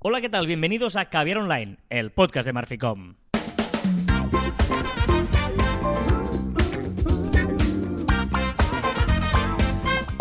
[0.00, 0.46] Hola, ¿qué tal?
[0.46, 3.14] Bienvenidos a Caviar Online, el podcast de Marficom.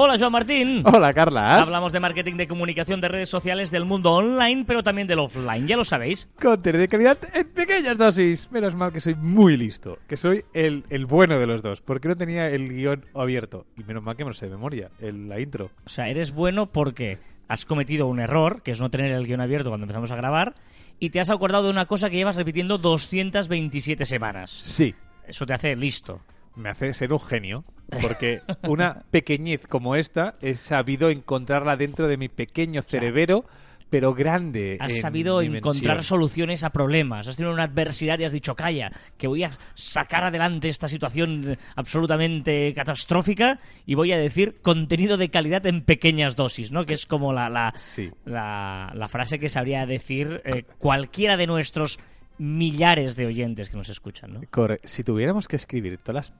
[0.02, 0.82] Hola, Joan Martín.
[0.86, 1.60] Hola, Carla.
[1.60, 5.68] Hablamos de marketing de comunicación de redes sociales del mundo online, pero también del offline,
[5.68, 6.30] ya lo sabéis.
[6.42, 8.50] Contenido de calidad en pequeñas dosis.
[8.50, 12.08] Menos mal que soy muy listo, que soy el, el bueno de los dos, porque
[12.08, 13.66] no tenía el guion abierto.
[13.78, 15.70] Y menos mal que me lo sé de memoria, el- la intro.
[15.86, 17.18] O sea, eres bueno porque
[17.50, 20.56] has cometido un error, que es no tener el guion abierto cuando empezamos a grabar,
[21.00, 24.52] y te has acordado de una cosa que llevas repitiendo 227 semanas.
[24.52, 24.96] Sí,
[25.28, 26.22] Eso te hace listo.
[26.56, 27.66] me hace ser un genio,
[28.02, 33.46] porque una pequeñez como esta he sabido encontrarla dentro de mi pequeño cerebro,
[33.90, 34.78] pero grande.
[34.80, 35.58] Has sabido dimensión.
[35.76, 37.28] encontrar soluciones a problemas.
[37.28, 41.58] Has tenido una adversidad y has dicho, calla, que voy a sacar adelante esta situación
[41.76, 46.86] absolutamente catastrófica y voy a decir contenido de calidad en pequeñas dosis, ¿no?
[46.86, 48.10] Que es como la, la, Sí.
[48.26, 52.00] la, la frase que sabría decir eh, cualquiera de nuestros
[52.38, 54.42] millares de oyentes que nos escuchan, ¿no?
[54.52, 56.34] Corre- Si tuviéramos que escribir todas las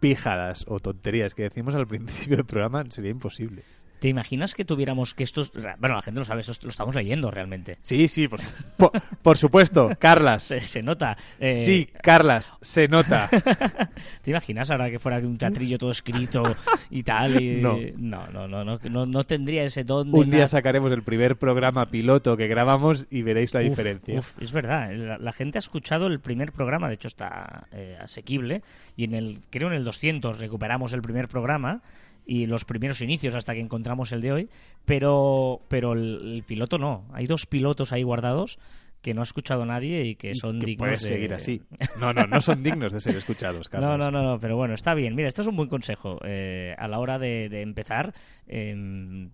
[0.00, 3.62] pijadas o tonterías que decimos al principio del programa, sería imposible.
[4.00, 5.52] ¿Te imaginas que tuviéramos que estos...
[5.78, 7.76] Bueno, la gente lo sabe, esto lo estamos leyendo realmente.
[7.82, 8.40] Sí, sí, por,
[8.76, 8.90] por,
[9.22, 10.42] por supuesto, Carlas.
[10.44, 11.16] Se, se nota.
[11.38, 13.28] eh, Sí, Carlas, se nota.
[14.22, 16.42] ¿Te imaginas ahora que fuera un teatrillo todo escrito
[16.90, 17.40] y tal?
[17.42, 17.76] y- No.
[17.96, 21.36] no, no, no, no, no, no tendría ese don de Un día sacaremos el primer
[21.36, 24.18] programa piloto que grabamos y veréis la Uf, diferencia.
[24.18, 27.98] uf, es verdad, la, la gente ha escuchado el primer programa, de hecho está eh,
[28.00, 28.62] asequible,
[28.96, 31.82] y en el creo en el 200 recuperamos el primer programa
[32.30, 34.48] y los primeros inicios hasta que encontramos el de hoy,
[34.84, 38.60] pero pero el, el piloto no, hay dos pilotos ahí guardados
[39.02, 41.60] que no ha escuchado nadie y que Y son que dignos puedes de seguir así.
[42.00, 43.90] No, no, no son dignos de ser escuchados, Carlos.
[43.90, 45.16] No, no, no, no, pero bueno, está bien.
[45.16, 46.20] Mira, esto es un buen consejo.
[46.24, 48.14] eh, a la hora de, de empezar,
[48.46, 49.28] eh,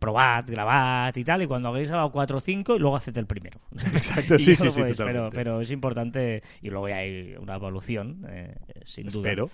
[0.00, 3.26] probad, grabad y tal, y cuando habéis grabado 4 o 5, y luego haced el
[3.26, 3.60] primero.
[3.94, 8.54] Exacto, sí, sí, sí, pero, pero es importante, y luego ya hay una evolución, eh,
[8.82, 9.28] sin duda.
[9.28, 9.48] Espero.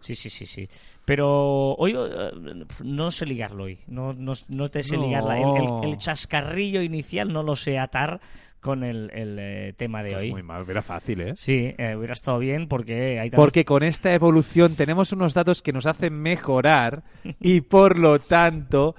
[0.00, 0.68] Sí, sí, sí, sí.
[1.04, 2.30] Pero hoy eh,
[2.82, 3.78] no sé ligarlo hoy.
[3.86, 5.04] No, no, no te sé No.
[5.04, 5.38] ligarla.
[5.38, 8.20] El, el- el chascarrillo inicial no lo sé atar
[8.60, 10.30] con el, el, eh, tema de Pues hoy.
[10.32, 11.32] muy mal, era fácil, ¿eh?
[11.36, 15.72] Sí, eh, hubiera estado bien porque hay Porque con esta evolución tenemos unos datos que
[15.72, 17.02] nos hacen mejorar
[17.40, 18.94] y por lo tanto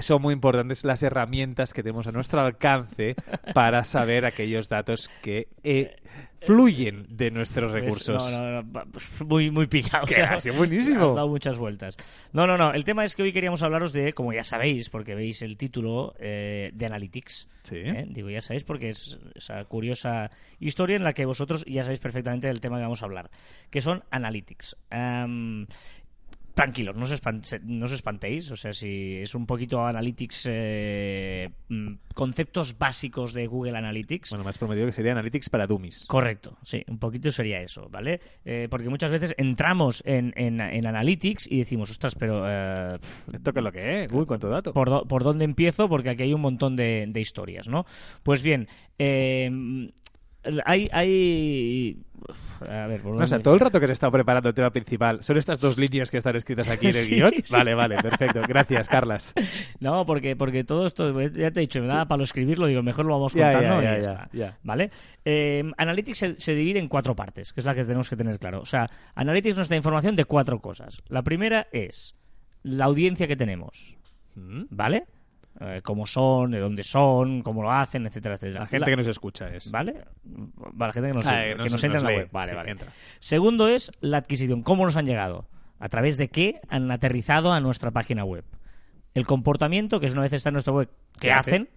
[0.00, 3.14] son muy importantes las herramientas que tenemos a nuestro alcance
[3.54, 5.96] para saber aquellos datos que eh,
[6.40, 8.30] fluyen de nuestros Pues, recursos.
[8.32, 10.06] no, no, no, pues, muy, muy pillado.
[10.30, 11.06] Ha sido buenísimo.
[11.08, 11.96] Has dado muchas vueltas.
[12.32, 12.72] No, no, no.
[12.72, 16.14] El tema es que hoy queríamos hablaros de, como ya sabéis, porque veis el título,
[16.18, 17.48] eh, de Analytics.
[17.62, 17.76] Sí.
[17.78, 18.06] ¿eh?
[18.08, 20.30] Digo, ya sabéis, porque es esa curiosa
[20.60, 23.30] historia en la que vosotros ya sabéis perfectamente del tema que vamos a hablar,
[23.70, 24.76] que son Analytics.
[24.90, 25.66] Am,
[26.56, 27.12] Tranquilos, no os,
[27.68, 28.50] no os espantéis.
[28.50, 34.30] O sea, si es un poquito Analytics, eh, mm, conceptos básicos de Google Analytics.
[34.30, 36.06] Bueno, me has prometido que sería Analytics para Dummies.
[36.08, 38.20] Correcto, sí, un poquito sería eso, ¿vale?
[38.46, 42.96] Eh, porque muchas veces entramos en, en, en Analytics y decimos, ostras, pero eh,
[43.34, 44.12] ¿Esto qué es lo que es?
[44.12, 44.72] Uy, cuánto dato.
[44.72, 45.90] ¿por, do- por dónde empiezo?
[45.90, 47.84] Porque aquí hay un montón de, de historias, ¿no?
[48.22, 48.66] Pues bien,
[48.98, 49.90] eh,
[50.64, 51.98] hay, hay...
[52.60, 53.44] A ver, ¿por No, o sea, dónde?
[53.44, 56.16] todo el rato que se está preparando el tema principal, ¿son estas dos líneas que
[56.18, 57.32] están escritas aquí en el Sí, guion?
[57.42, 57.52] sí.
[57.52, 58.40] Vale, vale, perfecto.
[58.48, 59.34] Gracias, Carlas.
[59.80, 62.82] No, porque, porque todo esto, ya te he dicho, me daba para lo escribirlo, digo,
[62.82, 64.28] mejor lo vamos Ya, contando ya, ya, ya, ya, está.
[64.32, 64.58] ya.
[64.62, 64.90] ¿Vale?
[65.24, 68.38] Eh, Analytics se, se divide en cuatro partes, que es la que tenemos que tener
[68.38, 68.60] claro.
[68.60, 71.02] O sea, Analytics nos da información de cuatro cosas.
[71.08, 72.16] La primera es
[72.62, 73.96] la audiencia que tenemos,
[74.34, 74.64] Mm.
[74.70, 75.04] ¿vale?
[75.58, 78.60] Eh, cómo son, de dónde son, cómo lo hacen, etcétera, etcétera.
[78.60, 79.70] La gente que nos escucha es.
[79.70, 80.04] ¿Vale?
[80.76, 82.28] Para la gente que nos, Ah, eh, que nos- nos entra nos en la web.
[82.30, 82.70] Vale, Sí, vale.
[82.72, 82.92] entra.
[83.20, 84.62] Segundo es la adquisición.
[84.62, 85.48] ¿Cómo nos han llegado?
[85.78, 88.44] ¿A través de qué han aterrizado a nuestra página web?
[89.14, 91.50] El comportamiento, que es una vez está en nuestra web, ¿qué ¿Qué hace?
[91.50, 91.68] hacen?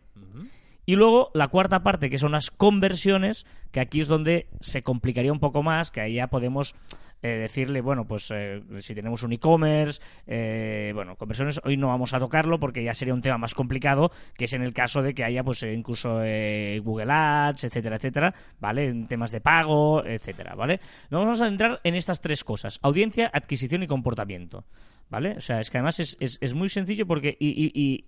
[0.86, 5.32] Y luego la cuarta parte, que son las conversiones, que aquí es donde se complicaría
[5.32, 6.76] un poco más, que ahí ya podemos
[7.22, 12.14] eh, decirle, bueno, pues eh, si tenemos un e-commerce, eh, bueno, conversiones hoy no vamos
[12.14, 15.14] a tocarlo porque ya sería un tema más complicado, que es en el caso de
[15.14, 18.86] que haya pues eh, incluso eh, Google Ads, etcétera, etcétera, ¿vale?
[18.88, 20.80] En temas de pago, etcétera, ¿vale?
[21.10, 24.66] Nos vamos a centrar en estas tres cosas, audiencia, adquisición y comportamiento,
[25.10, 25.32] ¿vale?
[25.38, 27.36] O sea, es que además es, es, muy sencillo porque...
[27.40, 28.06] y- y- y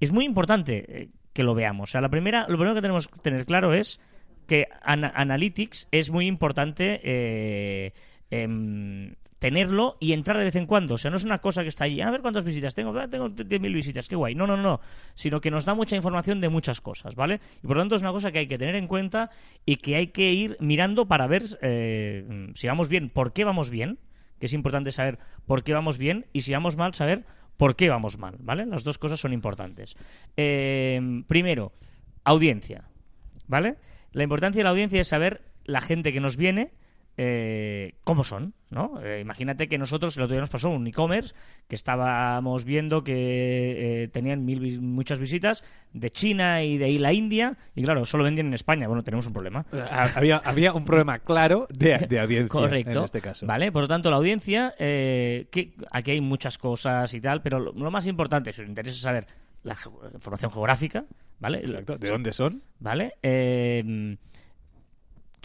[0.00, 1.90] es muy importante eh, que lo veamos.
[1.90, 3.98] O sea, la primera, lo primero que tenemos que tener claro es
[4.46, 7.00] que ana- Analytics es muy importante
[8.30, 10.94] em, tenerlo y entrar de vez en cuando.
[10.94, 13.08] O sea, no es una cosa que está allí, a ver cuántas visitas tengo, Ah,
[13.08, 14.34] tengo 10.000 visitas, qué guay.
[14.34, 14.80] No, no, no,
[15.14, 17.40] sino que nos da mucha información de muchas cosas, ¿vale?
[17.62, 19.30] Y por lo tanto es una cosa que hay que tener en cuenta
[19.64, 23.70] y que hay que ir mirando para ver eh, si vamos bien, por qué vamos
[23.70, 23.98] bien,
[24.40, 27.24] que es importante saber por qué vamos bien y si vamos mal, saber
[27.56, 28.66] por qué vamos mal, ¿vale?
[28.66, 29.96] Las dos cosas son importantes.
[30.36, 31.72] Eh, primero,
[32.24, 32.84] audiencia.
[33.46, 33.76] ¿vale?
[34.12, 36.72] La importancia de la audiencia es saber la gente que nos viene
[37.18, 39.00] eh, cómo son, ¿no?
[39.02, 41.34] Eh, imagínate que nosotros, el otro día nos pasó un e-commerce
[41.68, 43.14] que estábamos viendo que
[44.04, 48.24] eh, tenían mil, muchas visitas de China y de ahí la India, y claro, solo
[48.24, 48.86] vendían en España.
[48.86, 49.64] Bueno, tenemos un problema.
[49.72, 52.98] Ha- Había, había un problema claro de, de audiencia Correcto.
[52.98, 53.46] en este caso.
[53.46, 57.58] Vale, por lo tanto, la audiencia, eh, que aquí hay muchas cosas y tal, pero
[57.58, 59.26] lo, lo más importante, si os interesa saber
[59.62, 59.76] la
[60.14, 61.04] información geográfica,
[61.40, 61.58] ¿vale?
[61.58, 61.96] Exacto.
[61.98, 62.62] ¿De dónde son?
[62.78, 63.14] ¿Vale?
[63.22, 64.16] Eh,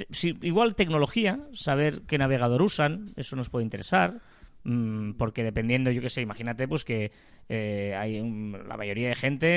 [0.09, 4.19] si- igual tecnología, saber qué navegador usan, eso nos puede interesar.
[4.63, 7.11] mm, Porque dependiendo, yo qué sé, imagínate pues que
[7.49, 9.47] eh, hay un- la mayoría de gente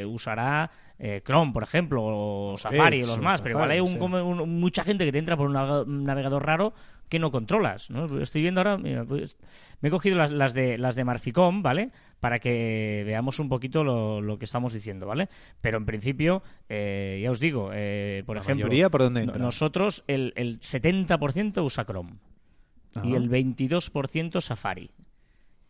[0.00, 3.70] eh, usará eh, Chrome, por ejemplo, o Safari, Edge, o los o más, pero igual
[3.70, 3.98] hay un, sí.
[3.98, 6.72] un- mucha gente que te entra por un navegador raro
[7.10, 7.90] que no controlas.
[7.90, 8.20] ¿no?
[8.20, 9.36] Estoy viendo ahora, mira, pues,
[9.82, 11.90] me he cogido las, las de las de Marficom, ¿vale?
[12.20, 15.28] Para que veamos un poquito lo, lo que estamos diciendo, ¿vale?
[15.60, 19.38] Pero en principio, eh, ya os digo, eh, por La ejemplo, mayoría, ¿por dónde entra?
[19.42, 22.14] nosotros el, el 70% usa Chrome
[23.02, 24.90] y el 22% Safari.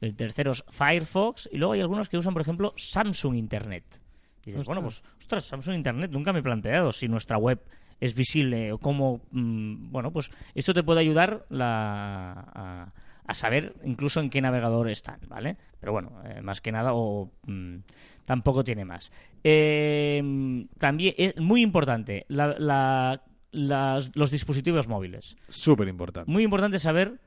[0.00, 4.00] El tercero es Firefox y luego hay algunos que usan, por ejemplo, Samsung Internet.
[4.44, 7.60] Y dices, bueno, pues, ostras, Samsung Internet nunca me he planteado si nuestra web
[8.00, 9.20] es visible o cómo...
[9.30, 12.92] mm, bueno, pues esto te puede ayudar la- a,
[13.26, 15.56] a saber incluso en qué navegador están, ¿vale?
[15.78, 17.76] Pero bueno, eh, más que nada, o mm,
[18.24, 19.12] tampoco tiene más.
[19.44, 25.36] Eh, también es muy importante, la- la- las- los dispositivos móviles.
[25.48, 26.30] Súper importante.
[26.30, 27.20] Muy importante saber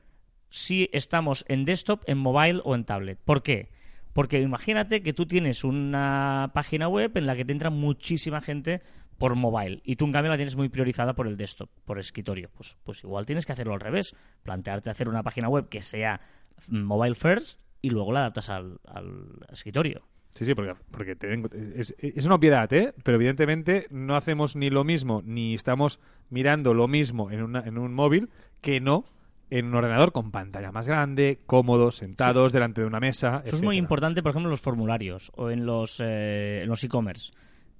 [0.50, 3.18] si estamos en desktop, en mobile o en tablet.
[3.24, 3.70] ¿Por qué?
[4.12, 8.80] Porque imagínate que tú tienes una página web en la que te entra muchísima gente
[9.18, 12.50] por mobile y tú en cambio la tienes muy priorizada por el desktop, por escritorio.
[12.56, 16.20] Pues, pues igual tienes que hacerlo al revés, plantearte hacer una página web que sea
[16.68, 20.02] mobile first y luego la adaptas al, al escritorio.
[20.34, 22.92] Sí, sí, porque, porque cu- es, es una obviedad, ¿eh?
[23.04, 27.78] Pero evidentemente no hacemos ni lo mismo, ni estamos mirando lo mismo en, una, en
[27.78, 28.30] un móvil
[28.60, 29.04] que no
[29.50, 33.42] en un ordenador con pantalla más grande, cómodos, sentados delante de una mesa.
[33.44, 36.82] Eso es muy importante, por ejemplo, en los formularios o en los eh, en los
[36.82, 37.32] e-commerce.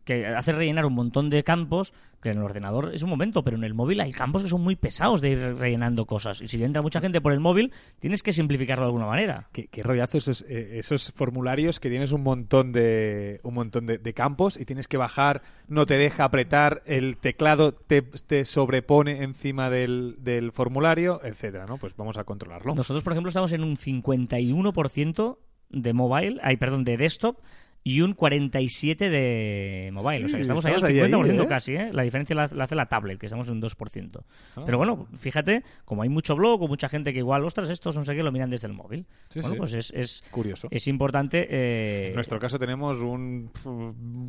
[0.04, 1.92] Que hace rellenar un montón de campos,
[2.22, 4.62] que en el ordenador es un momento, pero en el móvil hay campos que son
[4.62, 6.40] muy pesados de ir rellenando cosas.
[6.40, 9.48] Y si entra mucha gente por el móvil, tienes que simplificarlo de alguna manera.
[9.52, 13.98] Qué, qué rollazo esos, eh, esos formularios que tienes un montón de un montón de,
[13.98, 19.22] de campos y tienes que bajar, no te deja apretar, el teclado te, te sobrepone
[19.22, 21.78] encima del, del formulario, etcétera, ¿no?
[21.78, 22.74] Pues vamos a controlarlo.
[22.74, 25.38] Nosotros, por ejemplo, estamos en un 51%
[25.70, 27.38] de mobile, ay, perdón, de desktop
[27.86, 30.24] y un 47 de mobile.
[30.24, 31.46] o sea, que Sí, estamos ahí al estamos ahí, 50% ahí, ¿eh?
[31.46, 31.90] casi, ¿eh?
[31.92, 34.24] La diferencia la, la hace la tablet, que estamos en un 2%.
[34.56, 34.62] Ah.
[34.64, 38.04] Pero bueno, fíjate, como hay mucho blog o mucha gente que igual, ostras, estos no
[38.06, 39.04] sé qué, lo miran desde el móvil.
[39.28, 39.58] Sí, bueno, sí.
[39.58, 40.68] pues es, es, Curioso.
[40.70, 41.46] es importante...
[41.50, 43.50] eh, En nuestro caso tenemos un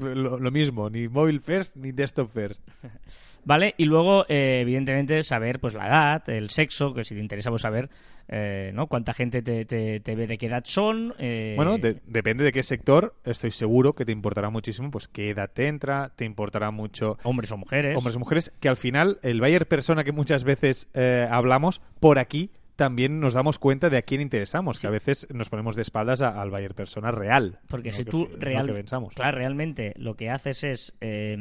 [0.02, 2.62] lo, lo mismo, ni mobile first ni desktop first.
[3.46, 3.74] ¿Vale?
[3.78, 7.62] Y luego, eh, evidentemente, saber pues la edad, el sexo, que si te interesa pues
[7.62, 7.90] saber
[8.28, 8.88] eh, ¿no?
[8.88, 11.14] cuánta gente te, te- te ve, de qué edad son.
[11.20, 15.30] eh, Bueno, de- depende de qué sector, estoy seguro que te importará muchísimo, pues qué
[15.30, 17.96] edad te entra, te importará mucho hombres o mujeres.
[17.98, 22.18] hombres y mujeres, que al final el buyer persona que muchas veces eh, hablamos, por
[22.20, 25.82] aquí también nos damos cuenta de a quién interesamos, que a veces nos ponemos de
[25.84, 27.60] espaldas a- al buyer persona real.
[27.70, 29.14] Porque si que tú real, pensamos.
[29.14, 31.38] claro, realmente lo que haces es eh,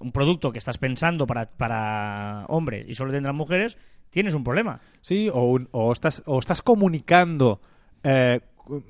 [0.00, 3.78] un producto que estás pensando para, para hombres y solo tendrán mujeres,
[4.10, 4.80] tienes un problema.
[5.00, 7.60] Sí, o, un- o estás, o estás comunicando
[8.02, 8.40] eh,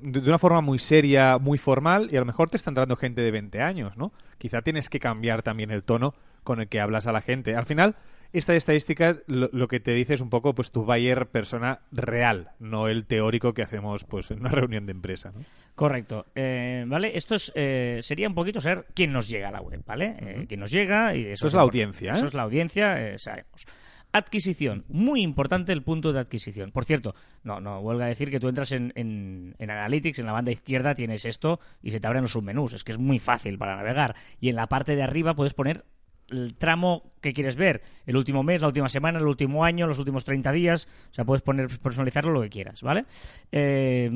[0.01, 3.21] de una forma muy seria, muy formal, y a lo mejor te está entrando gente
[3.21, 4.11] de 20 años, ¿no?
[4.37, 6.13] Quizá tienes que cambiar también el tono
[6.43, 7.55] con el que hablas a la gente.
[7.55, 7.95] Al final,
[8.33, 12.51] esta estadística lo, lo que te dice es un poco pues tu buyer persona real,
[12.59, 15.41] no el teórico que hacemos pues en una reunión de empresa, ¿no?
[15.75, 16.25] Correcto.
[16.35, 17.11] Eh, ¿Vale?
[17.17, 20.15] Esto es, eh, sería un poquito saber quién nos llega a la web, ¿vale?
[20.19, 22.15] Eh, quién nos llega y eso, Eso es la audiencia, ¿eh?
[22.15, 23.65] Eso es la audiencia, eh, sabemos.
[24.13, 24.83] Adquisición.
[24.89, 26.71] Muy importante el punto de adquisición.
[26.71, 30.33] Por cierto, no, no, huelga decir que tú entras en, en, en Analytics, en la
[30.33, 32.73] banda izquierda tienes esto y se te abren los submenús.
[32.73, 34.15] Es que es muy fácil para navegar.
[34.39, 35.85] Y en la parte de arriba puedes poner
[36.29, 37.81] el tramo que quieres ver.
[38.05, 40.87] El último mes, la última semana, el último año, los últimos 30 días.
[41.11, 43.05] O sea, puedes poner, personalizarlo lo que quieras, ¿vale?
[43.51, 44.09] Eh,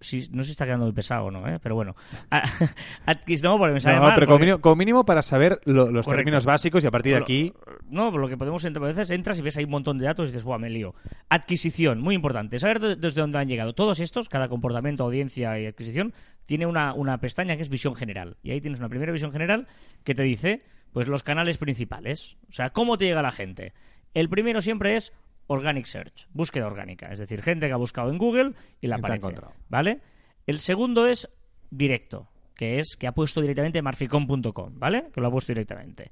[0.00, 1.58] sí, no sé si está quedando muy pesado o no, ¿eh?
[1.62, 1.94] Pero bueno.
[3.06, 5.60] Adquis, no, porque me sale No, mal, pero como porque- mínimo, como mínimo para saber
[5.64, 6.10] lo- los Correcto.
[6.16, 7.52] términos básicos y a partir de aquí...
[7.88, 10.04] No, por lo que podemos entrar, a veces entras y ves ahí un montón de
[10.04, 10.94] datos y dices, ¡buah, me lío!
[11.28, 12.58] Adquisición, muy importante.
[12.58, 13.74] Saber de- desde dónde han llegado.
[13.74, 16.12] Todos estos, cada comportamiento, audiencia y adquisición,
[16.46, 18.36] tiene una, una pestaña que es visión general.
[18.42, 19.66] Y ahí tienes una primera visión general
[20.04, 20.62] que te dice,
[20.92, 22.36] pues, los canales principales.
[22.50, 23.72] O sea, cómo te llega la gente.
[24.14, 25.12] El primero siempre es
[25.48, 27.08] Organic Search, búsqueda orgánica.
[27.12, 29.16] Es decir, gente que ha buscado en Google y la aparece.
[29.18, 29.52] encontrado.
[29.68, 30.00] ¿Vale?
[30.46, 31.28] El segundo es
[31.70, 35.10] directo, que es que ha puesto directamente marficom.com, ¿vale?
[35.12, 36.10] Que lo ha puesto directamente.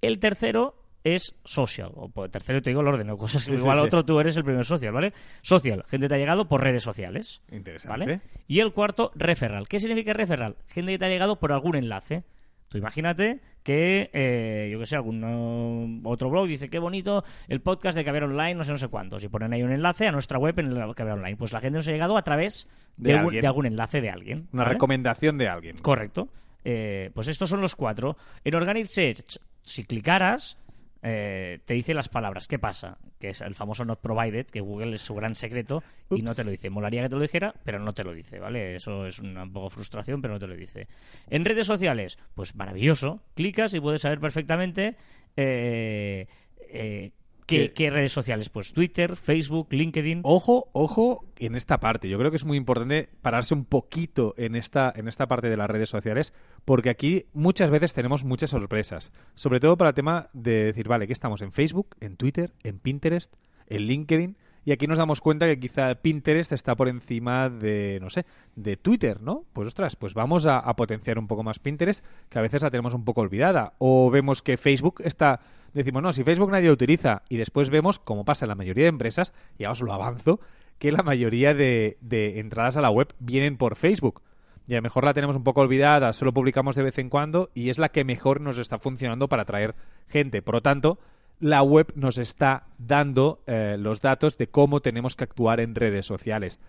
[0.00, 3.76] El tercero es social, o por tercero te digo el orden, o cosas Sí, igual
[3.76, 3.86] sí, sí.
[3.86, 5.12] otro tú eres el primer social, ¿vale?
[5.42, 7.42] Social, gente que te ha llegado por redes sociales.
[7.50, 7.98] Interesante.
[8.06, 8.20] ¿Vale?
[8.48, 9.68] Y el cuarto, referral.
[9.68, 10.56] ¿Qué significa referral?
[10.66, 12.24] Gente que te ha llegado por algún enlace.
[12.68, 17.96] Tú imagínate que, eh, yo que sé, algún otro blog dice qué bonito el podcast
[17.96, 20.38] de Caber Online, no sé, no sé cuántos, y ponen ahí un enlace a nuestra
[20.38, 21.36] web en el Caber Online.
[21.36, 23.40] Pues la gente nos ha llegado a través de, De algún, alguien.
[23.40, 24.48] de algún enlace de alguien.
[24.52, 24.74] Una ¿vale?
[24.74, 25.76] recomendación de alguien.
[25.78, 26.28] Correcto.
[26.64, 28.16] Eh, pues estos son los cuatro.
[28.44, 30.58] En Organic Search, si clicaras,
[31.02, 32.48] eh, te dice las palabras.
[32.48, 32.98] ¿Qué pasa?
[33.18, 36.44] Que es el famoso not provided, que Google es su gran secreto y no te
[36.44, 36.70] lo dice.
[36.70, 38.74] Molaría que te lo dijera, pero no te lo dice, ¿vale?
[38.74, 40.88] Eso es una un poco frustración, pero no te lo dice.
[41.28, 43.20] En redes sociales, pues maravilloso.
[43.34, 44.96] Clicas y puedes saber perfectamente
[45.36, 46.26] eh,
[46.68, 47.12] eh,
[47.46, 48.48] ¿qué, qué redes sociales.
[48.48, 50.20] Pues Twitter, Facebook, LinkedIn.
[50.24, 52.08] Ojo, ojo en esta parte.
[52.08, 55.56] Yo creo que es muy importante pararse un poquito en esta, en esta parte de
[55.56, 56.34] las redes sociales,
[56.64, 59.12] porque aquí muchas veces tenemos muchas sorpresas.
[59.34, 62.78] Sobre todo para el tema de decir, vale, que estamos en Facebook, en Twitter, en
[62.78, 63.34] Pinterest,
[63.68, 64.36] en LinkedIn.
[64.66, 68.76] Y aquí nos damos cuenta que quizá Pinterest está por encima de, no sé, de
[68.76, 69.44] Twitter, ¿no?
[69.52, 72.92] Pues ostras, pues vamos a, potenciar un poco más Pinterest, que a veces la tenemos
[72.92, 73.74] un poco olvidada.
[73.78, 75.38] O vemos que Facebook está,
[75.72, 78.86] decimos, no, si Facebook nadie lo utiliza, y después vemos, como pasa en la mayoría
[78.86, 80.40] de empresas, y ahora os lo avanzo,
[80.80, 84.22] que la mayoría de, de entradas a la web vienen por Facebook.
[84.66, 87.50] Y a lo mejor la tenemos un poco olvidada, solo publicamos de vez en cuando,
[87.54, 89.76] y es la que mejor nos está funcionando para atraer
[90.08, 90.42] gente.
[90.42, 90.98] Por lo tanto,
[91.38, 96.06] la web nos está dando eh, los datos de cómo tenemos que actuar en redes
[96.06, 96.60] sociales.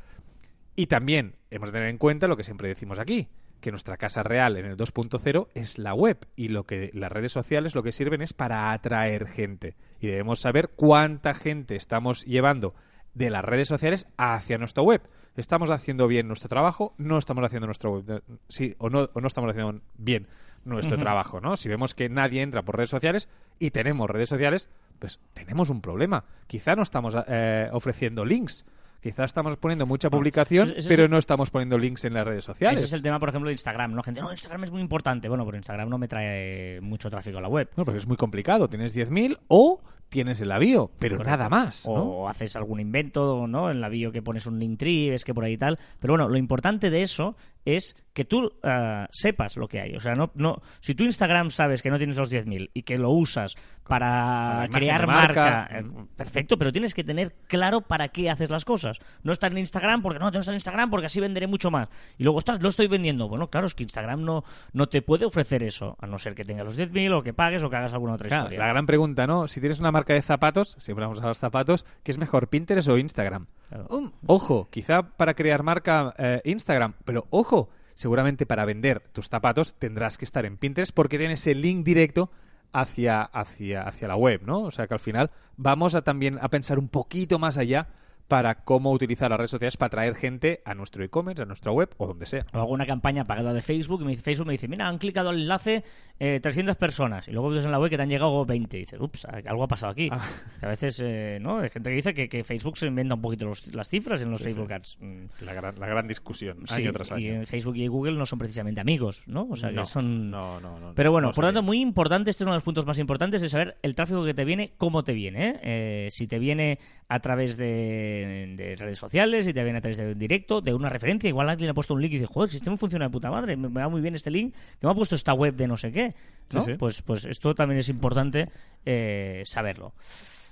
[0.75, 3.29] Y también hemos de tener en cuenta lo que siempre decimos aquí,
[3.61, 7.31] que nuestra casa real en el 2.0 es la web y lo que las redes
[7.31, 12.75] sociales lo que sirven es para atraer gente y debemos saber cuánta gente estamos llevando
[13.15, 15.01] de las redes sociales hacia nuestra web.
[15.35, 16.93] ¿Estamos haciendo bien nuestro trabajo?
[16.97, 18.23] ¿No estamos haciendo nuestro web?
[18.47, 20.27] Sí, o no, o no estamos haciendo bien
[20.65, 21.55] nuestro trabajo, ¿no?
[21.55, 25.81] Si vemos que nadie entra por redes sociales y tenemos redes sociales, pues tenemos un
[25.81, 26.25] problema.
[26.47, 28.65] Quizá no estamos eh, ofreciendo links.
[28.99, 32.25] Quizá estamos poniendo mucha publicación, ese es pero el- no estamos poniendo links en las
[32.25, 32.79] redes sociales.
[32.79, 34.01] Ese es el tema, por ejemplo, de Instagram, ¿no?
[34.01, 35.29] Gente, no, Instagram es muy importante.
[35.29, 37.69] Bueno, pero Instagram no me trae mucho tráfico a la web.
[37.77, 38.67] No, porque es muy complicado.
[38.67, 41.37] Tienes 10.000 o tienes el avión, pero Correcto.
[41.37, 41.85] nada más.
[41.85, 41.93] ¿no?
[41.93, 43.69] O haces algún invento, ¿no?
[43.69, 45.77] En la bio que pones un link tree, ves que por ahí y tal.
[45.99, 47.35] Pero bueno, lo importante de eso
[47.75, 49.95] es que tú eh, sepas lo que hay.
[49.95, 52.97] O sea, no, no, si tú Instagram sabes que no tienes los 10.000 y que
[52.97, 58.29] lo usas Para crear marca, marca, eh, perfecto, pero tienes que tener claro para qué
[58.29, 58.99] haces las cosas.
[59.21, 61.69] No estar en Instagram porque no, tengo que estar en Instagram porque así venderé mucho
[61.69, 61.89] más.
[62.17, 63.27] Y luego, estás, lo estoy vendiendo.
[63.27, 64.43] Bueno, claro, es que Instagram no,
[64.73, 67.63] no te puede ofrecer eso, a no ser que tengas los 10.000 o que pagues
[67.63, 68.59] o que hagas alguna otra Claro, historia.
[68.59, 69.47] la gran pregunta, ¿no?
[69.47, 72.87] Si tienes una marca de zapatos, siempre vamos a los zapatos, ¿qué es mejor, Pinterest
[72.89, 73.47] o Instagram?
[73.69, 73.87] Claro.
[73.89, 77.56] Um, ojo, quizá para crear marca eh, Instagram, pero ojo,
[77.97, 82.29] seguramente para vender tus zapatos tendrás que estar en Pinterest porque tienes el link directo
[82.71, 84.61] hacia, hacia, hacia la web, ¿no?
[84.61, 87.87] O sea que al final vamos a también a pensar un poquito más allá
[88.27, 91.89] para cómo utilizar las redes sociales para atraer gente a nuestro e-commerce, a nuestra web
[91.97, 92.45] o donde sea.
[92.53, 95.39] o hago una campaña pagada de Facebook y Facebook me dice, mira, han clicado al
[95.39, 95.83] enlace
[96.19, 98.79] eh, 300 personas y luego ves en la web que te han llegado 20 y
[98.81, 100.09] dices, ups, algo ha pasado aquí.
[100.11, 100.21] Ah.
[100.59, 101.59] Que a veces, eh, ¿no?
[101.59, 104.29] Hay gente que dice que, que Facebook se inventa un poquito los- las cifras en
[104.31, 104.73] los Sí, Facebook sí.
[104.73, 104.97] Ads.
[104.99, 107.43] Mm, La gran, la gran discusión, sí, año tras año.
[107.43, 109.47] y Facebook y Google no son precisamente amigos, ¿no?
[109.49, 110.29] O sea, no, que son...
[110.31, 112.57] no, no, no, Pero bueno, no por lo tanto, muy importante, este es uno de
[112.57, 115.49] los puntos más importantes, de saber el tráfico que te viene, cómo te viene.
[115.49, 115.59] ¿eh?
[115.63, 116.79] Eh, si te viene
[117.09, 120.73] a través de, de redes sociales, si te viene a través de un directo, de
[120.73, 121.27] una referencia.
[121.27, 123.29] Igual alguien le ha puesto un link y dice, joder, el sistema funciona de puta
[123.29, 125.77] madre, me, va muy bien este link, que me ha puesto esta web de no
[125.77, 126.15] sé qué.
[126.53, 126.61] ¿no?
[126.61, 126.77] Sí, sí.
[126.77, 128.49] Pues, pues esto también es importante
[128.85, 129.93] eh, saberlo.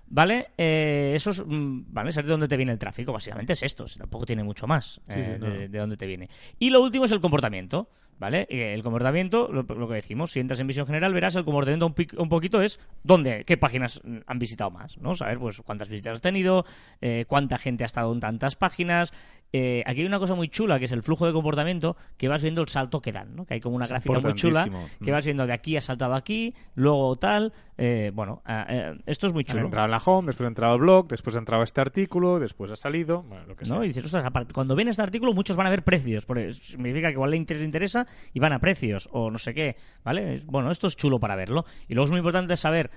[0.08, 0.50] ¿Vale?
[0.58, 2.12] Eh, eso es, mm, ¿vale?
[2.12, 3.86] Saber de dónde te viene el tráfico, básicamente es esto.
[3.98, 6.30] Tampoco tiene mucho más Sí, sí, eh, no, de, de dónde te viene.
[6.60, 8.48] Y lo último es el comportamiento, ¿vale?
[8.50, 11.86] Eh, El comportamiento, lo, lo que decimos, si entras en visión general, verás el comportamiento
[11.88, 15.14] un, un poquito es dónde, qué páginas han visitado más, ¿no?
[15.16, 16.66] Saber, pues, cuántas visitas has tenido,
[17.02, 19.14] eh, cuánta gente ha estado en tantas páginas.
[19.54, 22.42] Eh, aquí hay una cosa muy chula, que es el flujo de comportamiento, que vas
[22.42, 23.46] viendo el salto que dan, ¿no?
[23.46, 24.64] Que hay como una Es gráfica muy chula,
[25.04, 27.54] que vas viendo de aquí ha saltado aquí, luego tal.
[27.78, 29.64] eh, bueno, ah, eh, esto es muy chulo.
[29.66, 32.70] entrado en la home, después ha entrado al blog, después ha entrado este artículo, después
[32.72, 33.78] ha salido, bueno, lo que sea.
[33.78, 33.84] ¿no?
[33.84, 37.14] Y dices, ostras, cuando ven este artículo muchos van a ver precios, porque significa que
[37.14, 40.42] igual le inter- y van a precios o no sé qué, ¿vale?
[40.46, 41.66] Bueno, esto es chulo para verlo.
[41.88, 42.92] Y luego es muy importante saber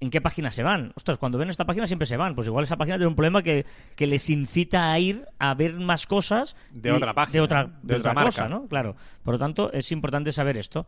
[0.00, 0.92] en qué página se van.
[0.94, 2.34] Ostras, cuando ven esta página siempre se van.
[2.36, 5.74] Pues igual esa página tiene un problema que, que les incita a ir a ver
[5.74, 8.26] más cosas De y- otra página, de otra, de de otra otra marca.
[8.30, 8.68] cosa, ¿no?
[8.68, 8.94] Claro.
[9.24, 10.86] Por lo tanto, es importante saber esto.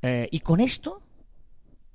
[0.00, 1.02] Eh, y con esto,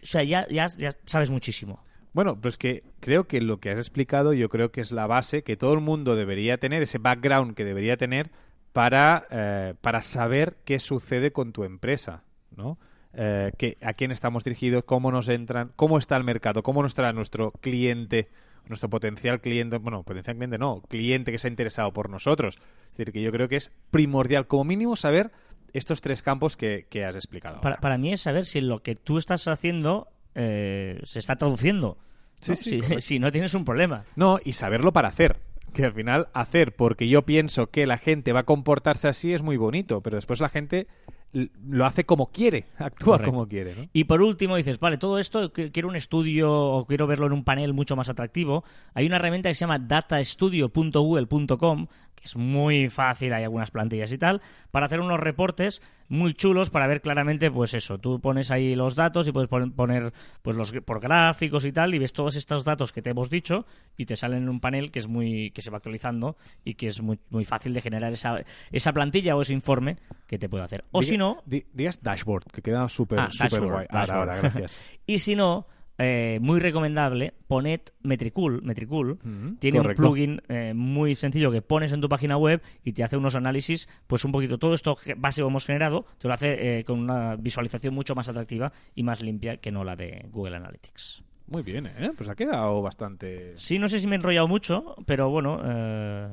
[0.01, 1.83] o sea, ya, ya, ya sabes muchísimo.
[2.13, 5.43] Bueno, pues que creo que lo que has explicado yo creo que es la base
[5.43, 8.31] que todo el mundo debería tener, ese background que debería tener
[8.73, 12.23] para, eh, para saber qué sucede con tu empresa,
[12.55, 12.77] ¿no?
[13.13, 16.93] Eh, que, a quién estamos dirigidos, cómo nos entran, cómo está el mercado, cómo nos
[16.93, 18.29] trae nuestro cliente,
[18.67, 22.57] nuestro potencial cliente, bueno, potencial cliente no, cliente que se ha interesado por nosotros.
[22.91, 25.31] Es decir, que yo creo que es primordial, como mínimo, saber
[25.73, 27.59] estos tres campos que, que has explicado.
[27.61, 31.97] Para, para mí es saber si lo que tú estás haciendo eh, se está traduciendo.
[32.39, 32.55] Sí, ¿no?
[32.55, 34.05] sí, si no tienes un problema.
[34.15, 35.37] No, y saberlo para hacer.
[35.73, 39.41] Que al final hacer porque yo pienso que la gente va a comportarse así es
[39.41, 40.87] muy bonito, pero después la gente
[41.33, 43.31] lo hace como quiere, actúa Correcto.
[43.31, 43.87] como quiere, ¿no?
[43.93, 47.31] Y por último dices, vale, todo esto qu- quiero un estudio o quiero verlo en
[47.31, 48.65] un panel mucho más atractivo.
[48.93, 51.87] Hay una herramienta que se llama datastudio.google.com,
[52.23, 56.87] es muy fácil, hay algunas plantillas y tal, para hacer unos reportes muy chulos para
[56.87, 60.11] ver claramente, pues eso, tú pones ahí los datos y puedes pon- poner
[60.41, 63.65] pues los por gráficos y tal y ves todos estos datos que te hemos dicho
[63.95, 66.35] y te salen en un panel que es muy que se va actualizando
[66.65, 69.97] y que es muy, muy fácil de generar esa, esa plantilla o ese informe
[70.27, 70.83] que te puede hacer.
[70.91, 73.29] O Diga- si no, di- digas dashboard, que queda súper Ah,
[73.61, 73.87] guay.
[73.89, 74.79] Ahora, gracias.
[75.05, 75.65] y si no,
[76.01, 78.61] eh, muy recomendable, poned Metricool.
[78.63, 80.01] Metricool Mm, tiene correcto.
[80.01, 83.35] un plugin eh, muy sencillo que pones en tu página web y te hace unos
[83.35, 85.15] análisis, pues un poquito todo esto que
[85.47, 89.57] hemos generado, te lo hace eh, con una visualización mucho más atractiva y más limpia
[89.57, 91.23] que no la de Google Analytics.
[91.51, 92.11] Muy bien, ¿eh?
[92.15, 93.51] Pues ha quedado bastante...
[93.57, 96.29] Sí, no sé si me he enrollado mucho, pero bueno, eh,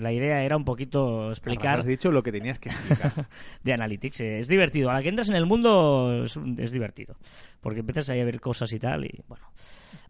[0.00, 3.12] la idea era un poquito explicar Has dicho lo que tenías que explicar.
[3.62, 4.20] de Analytics.
[4.22, 4.88] Eh, Es divertido.
[4.88, 7.14] A la que entras en el mundo es, es divertido.
[7.60, 9.04] Porque empiezas ahí a ver cosas y tal.
[9.04, 9.44] Y bueno.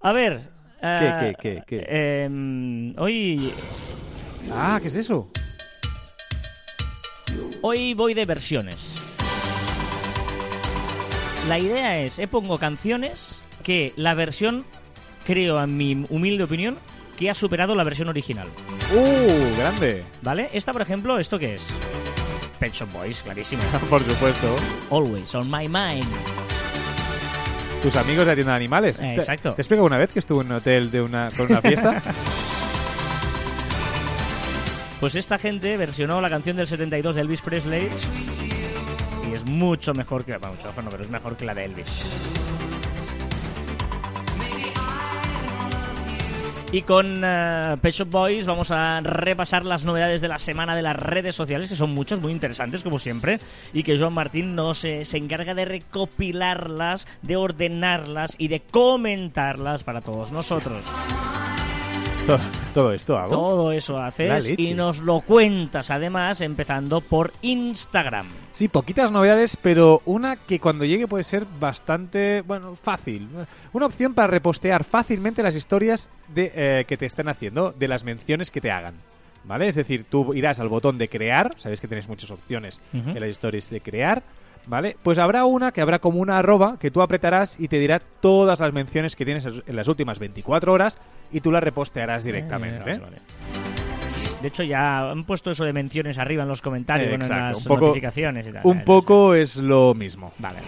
[0.01, 0.41] A ver.
[0.81, 1.87] eh, qué, qué, qué?
[1.89, 3.53] eh, hoy,
[4.53, 5.33] ah, ¿qué es eso?
[7.61, 9.01] hoy voy de versiones.
[11.49, 14.65] La idea es, he pongo canciones que la versión,
[15.25, 16.79] creo en mi humilde opinión,
[17.17, 18.47] que ha superado la versión original.
[18.93, 19.59] ¡Uh!
[19.59, 20.05] Grande.
[20.23, 20.51] ¿Vale?
[20.53, 21.69] Esta, por ejemplo, ¿esto qué es?
[22.61, 23.63] Pet Shop Boys, clarísimo.
[23.91, 24.57] Por supuesto.
[24.91, 26.07] Always on my mind.
[27.83, 28.99] Tus amigos de tienda de animales.
[29.01, 29.55] Eh, ¿Te- exacto.
[29.55, 32.01] ¿Te, explico una vez que estuve en un hotel de una, con una fiesta?
[35.01, 37.91] Pues esta gente versionó la canción del 72 de Elvis Presley
[39.29, 40.39] y es mucho mejor que...
[40.39, 42.05] Bueno, mucho mejor no, pero es mejor que la de Elvis.
[46.75, 50.83] Y con eh, Pet Shop Boys vamos a repasar las novedades de la semana de
[50.83, 53.39] las redes sociales, que son muchas, muy interesantes, como siempre,
[53.73, 59.85] y que Joan Martín nos eh, se encarga de recopilarlas, de ordenarlas y de comentarlas
[59.85, 60.85] para todos nosotros.
[62.27, 62.39] Todo,
[62.73, 63.31] todo esto hago.
[63.31, 68.27] Todo eso haces y nos lo cuentas además empezando por Instagram.
[68.53, 73.29] Sí, poquitas novedades, pero una que cuando llegue puede ser bastante, bueno, fácil.
[73.73, 78.05] Una opción para repostear fácilmente las historias de, eh, que te estén haciendo, de las
[78.05, 78.95] menciones que te hagan.
[79.47, 79.69] ¿Vale?
[79.69, 83.11] Es decir, tú irás al botón de crear, sabéis que tenéis muchas opciones Ujú.
[83.11, 84.23] en las stories de crear,
[84.67, 84.97] ¿vale?
[85.03, 88.61] Pues habrá una que habrá como una arroba que tú apretarás y te dirá todas
[88.61, 90.99] las menciones que tienes en las últimas 24 horas
[91.33, 92.77] y tú las repostearás directamente.
[92.79, 93.17] Eh, vale, vale.
[94.43, 97.31] De hecho, ya han puesto eso de menciones arriba en los comentarios, Eh, bueno, en
[97.31, 98.61] las un poco- notificaciones y tal.
[98.65, 100.33] Un Eh, poco es lo mismo.
[100.39, 100.59] Vale.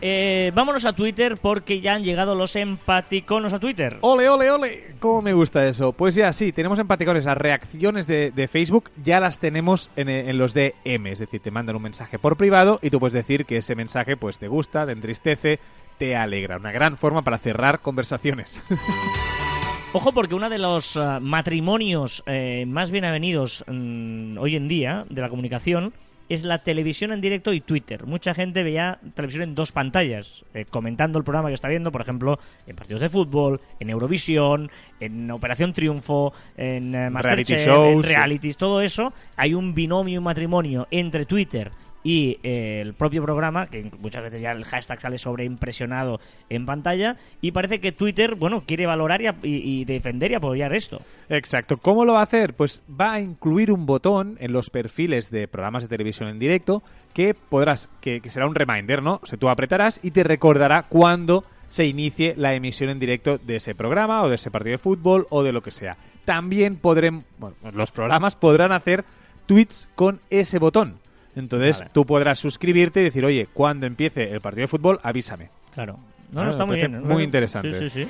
[0.00, 3.98] Eh, vámonos a Twitter porque ya han llegado los empaticonos a Twitter.
[4.00, 4.94] Ole, ole, ole.
[5.00, 5.92] ¿Cómo me gusta eso?
[5.92, 7.24] Pues ya sí, tenemos empaticones.
[7.24, 11.06] Las reacciones de, de Facebook ya las tenemos en, en los DM.
[11.06, 14.16] Es decir, te mandan un mensaje por privado y tú puedes decir que ese mensaje
[14.16, 15.58] pues te gusta, te entristece,
[15.98, 16.56] te alegra.
[16.56, 18.62] Una gran forma para cerrar conversaciones.
[19.92, 25.06] Ojo porque uno de los ah, matrimonios eh, más bien avenidos mm, hoy en día
[25.08, 25.94] de la comunicación
[26.28, 28.06] es la televisión en directo y Twitter.
[28.06, 32.00] Mucha gente veía televisión en dos pantallas, eh, comentando el programa que está viendo, por
[32.00, 38.12] ejemplo, en partidos de fútbol, en Eurovisión, en Operación Triunfo, en eh, Reality shows, en
[38.14, 39.12] realities, todo eso.
[39.36, 41.70] Hay un binomio, un matrimonio entre Twitter
[42.02, 47.16] y eh, el propio programa, que muchas veces ya el hashtag sale sobreimpresionado en pantalla,
[47.40, 51.00] y parece que Twitter, bueno, quiere valorar y, defender y apoyar esto.
[51.28, 51.78] Exacto.
[51.78, 52.54] ¿Cómo lo va a hacer?
[52.54, 56.82] Pues va a incluir un botón en los perfiles de programas de televisión en directo
[57.14, 59.20] que podrás, que, será un reminder, ¿no?
[59.22, 63.56] O sea, tú apretarás y te recordará cuando se inicie la emisión en directo de
[63.56, 65.96] ese programa o de ese partido de fútbol o de lo que sea.
[66.24, 67.24] También podrán,
[67.72, 69.04] los programas podrán hacer
[69.46, 71.00] tweets con ese botón.
[71.38, 71.90] Entonces Vale.
[71.94, 75.50] tú podrás suscribirte y decir, oye, cuando empiece el partido de fútbol, avísame.
[75.74, 75.98] Claro.
[76.32, 77.00] No, no, está muy bien.
[77.02, 77.20] muy ¿no?
[77.20, 77.72] interesante.
[77.72, 78.08] Sí, sí, sí.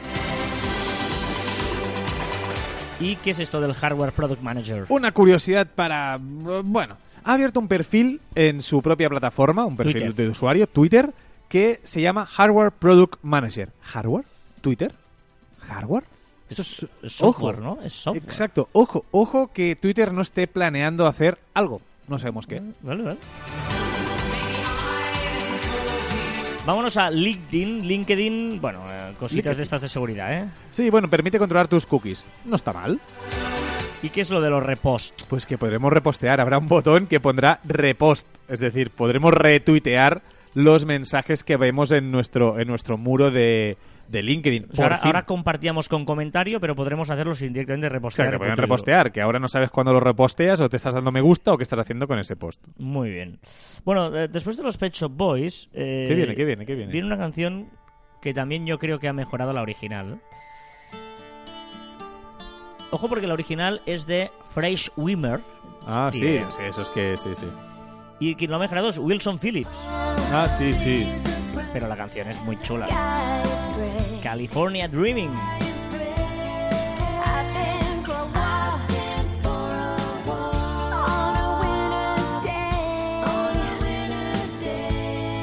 [3.01, 4.87] ¿Y qué es esto del Hardware Product Manager?
[4.89, 6.19] Una curiosidad para...
[6.21, 10.15] Bueno, ha abierto un perfil en su propia plataforma, un perfil Twitter.
[10.15, 11.13] de usuario, Twitter,
[11.49, 13.69] que se llama Hardware Product Manager.
[13.83, 14.25] ¿Hardware?
[14.61, 14.93] ¿Twitter?
[15.61, 16.05] ¿Hardware?
[16.51, 17.77] Esto Es, software, ojo.
[17.77, 17.83] ¿no?
[17.83, 18.25] Es software.
[18.25, 21.81] Exacto, ojo, ojo que Twitter no esté planeando hacer algo.
[22.09, 22.63] No sabemos qué.
[22.83, 23.19] Vale, vale.
[26.67, 27.87] Vámonos a LinkedIn.
[27.87, 29.57] LinkedIn, bueno, eh, cositas LinkedIn.
[29.57, 30.49] de estas de seguridad, ¿eh?
[30.71, 32.25] Sí, bueno, permite controlar tus cookies.
[32.45, 33.01] No está mal.
[34.03, 35.23] ¿Y qué es lo de los repost?
[35.29, 36.41] Pues que podremos repostear.
[36.41, 38.29] Habrá un botón que pondrá repost.
[38.49, 40.21] Es decir, podremos retuitear
[40.55, 43.77] los mensajes que vemos en nuestro, en nuestro muro de,
[44.09, 44.69] de LinkedIn.
[44.73, 48.29] O sea, Por ahora, compartíamos con comentario, pero podremos hacerlo sin directamente O sea, repostear.
[48.31, 51.13] que en pueden repostear, que ahora no sabes cuándo lo reposteas o te estás dando
[51.13, 52.67] me gusta o qué estás haciendo con ese post.
[52.79, 53.39] Muy bien.
[53.85, 55.69] Bueno, eh, después de los Pet Shop Boys...
[55.73, 56.93] eh, ¿Qué viene, qué viene, qué viene?
[56.93, 57.69] Viene una canción
[58.23, 60.21] que también yo creo que ha mejorado la original.
[62.91, 65.41] Ojo porque la original es de Fresh Wimmer
[65.87, 67.47] Ah, sí, sí, eso es que sí, sí.
[68.21, 69.69] Y quien lo ha mejorado es Wilson Phillips.
[70.33, 71.09] Ah, sí, sí.
[71.73, 72.87] Pero la canción es muy chula.
[74.23, 75.31] California Dreaming.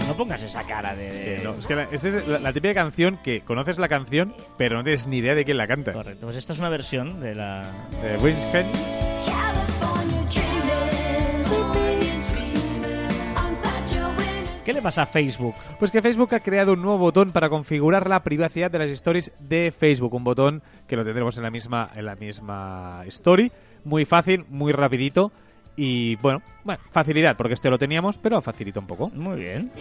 [0.08, 1.12] No pongas esa cara de...
[1.12, 4.36] de- no, es que la, esta es la, la típica canción que conoces la canción,
[4.58, 5.94] pero no tienes ni idea de quién la canta.
[5.94, 7.64] Correcto, pues esta es una versión de la...
[8.02, 8.18] De
[14.66, 15.54] ¿Qué le pasa a Facebook?
[15.78, 19.32] Pues que Facebook ha creado un nuevo botón para configurar la privacidad de las stories
[19.40, 20.16] de Facebook.
[20.16, 23.52] Un botón que lo tendremos en la misma, en la misma story.
[23.84, 25.32] Muy fácil, muy rapidito.
[25.76, 29.10] Y bueno, bueno, facilidad, porque este lo teníamos, pero facilita un poco.
[29.10, 29.72] Muy bien.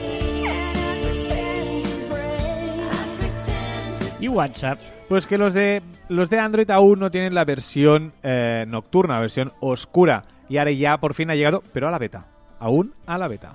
[4.21, 4.81] Y WhatsApp.
[5.09, 9.21] Pues que los de los de Android aún no tienen la versión eh, nocturna, la
[9.21, 10.25] versión oscura.
[10.51, 12.27] Y ahora ya por fin ha llegado, pero a la beta.
[12.59, 13.55] Aún a la beta.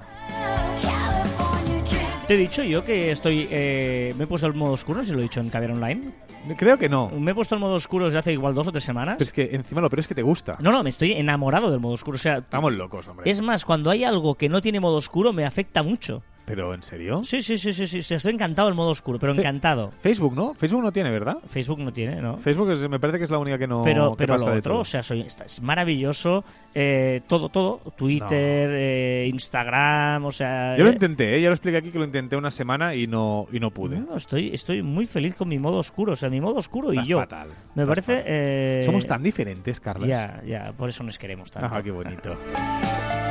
[2.29, 3.47] Te he dicho yo que estoy...
[3.49, 6.11] eh, me he puesto el modo oscuro, si lo he dicho en Caviar Online.
[6.57, 7.09] Creo que no.
[7.09, 9.15] Me he puesto el modo oscuro desde hace igual dos o tres semanas.
[9.17, 10.55] Pero es que encima lo peor es que te gusta.
[10.59, 12.17] No, no, me estoy enamorado del modo oscuro.
[12.17, 13.27] O sea, Estamos locos, hombre.
[13.27, 16.21] es más, cuando hay algo que no tiene modo oscuro me afecta mucho.
[16.49, 17.21] ¿Pero en serio?
[17.23, 19.91] Sí, sí, sí, sí, sí, estoy encantado del modo oscuro, pero encantado.
[20.01, 20.55] Facebook, ¿no?
[20.55, 21.37] Facebook no tiene, ¿verdad?
[21.47, 22.37] Facebook no tiene, ¿no?
[22.37, 24.59] Facebook es- me parece que es la única que no pero pero pasa lo de
[24.59, 24.81] otro, todo.
[24.81, 26.43] o sea, soy, es maravilloso.
[26.73, 27.79] eh, todo, todo.
[27.95, 30.75] Twitter, eh, Instagram, o sea...
[30.75, 31.41] Yo lo eh, intenté, ¿eh?
[31.41, 33.99] ya lo expliqué aquí que lo intenté una semana y no y no pude.
[33.99, 36.13] no, estoy, estoy muy feliz con mi modo oscuro.
[36.13, 37.17] O sea, mi modo oscuro Estás y yo.
[37.19, 38.13] fatal, Me estás parece...
[38.17, 38.23] fatal.
[38.27, 40.07] eh, Somos tan diferentes, Carlos.
[40.07, 41.67] Ya, ya, por eso nos queremos tanto.
[41.67, 42.35] Ajá, qué bonito.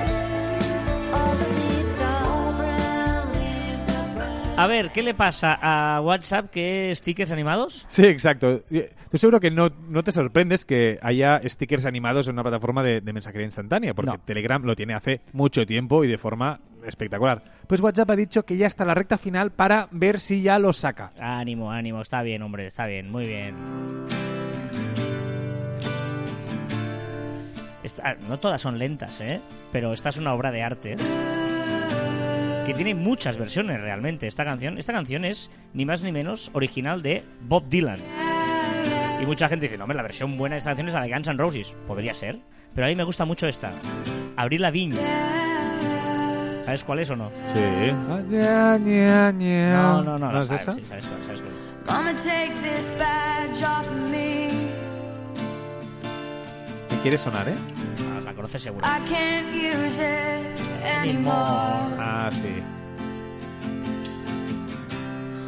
[4.59, 6.51] A ver, ¿qué le pasa a WhatsApp?
[6.51, 7.85] ¿Qué stickers animados?
[7.89, 8.63] Sí, exacto.
[8.69, 13.01] Estoy seguro que no, no te sorprendes que haya stickers animados en una plataforma de,
[13.01, 14.19] de mensajería instantánea, porque No.
[14.19, 17.45] Telegram lo tiene hace mucho tiempo y de forma espectacular.
[17.69, 20.73] Pues WhatsApp ha dicho que ya está la recta final para ver si ya lo
[20.73, 21.13] saca.
[21.21, 23.55] Ánimo, ánimo, está bien, hombre, está bien, muy bien.
[27.85, 29.41] Esta- no todas son lentas, ¿eh?
[29.71, 30.97] Pero esta es una obra de arte.
[32.69, 34.27] Que tiene muchas versiones realmente.
[34.27, 37.99] Esta canción, esta canción es ni más ni menos original de Bob Dylan.
[39.23, 41.11] Y mucha gente dice, no, hombre, la versión buena de esta canción es la de
[41.11, 41.75] Guns N' Roses.
[41.87, 42.39] Podría ser.
[42.75, 43.73] Pero a mí me gusta mucho esta.
[44.37, 44.97] Abril Lavigne.
[46.67, 47.31] ¿Sabes cuál es o no?
[47.55, 47.61] Sí.
[47.91, 48.19] No,
[50.03, 50.31] no, no.
[50.31, 50.75] ¿No es sabes, esa?
[50.75, 51.55] sí, sabes cuál, sabes cuál.
[51.87, 54.49] Gonna take this badge off of me.
[56.91, 57.55] Me quiere sonar, ¿eh?
[58.29, 58.87] La conoces seguro.
[58.87, 61.33] I can't use it anymore.
[61.99, 62.63] Ah, sí.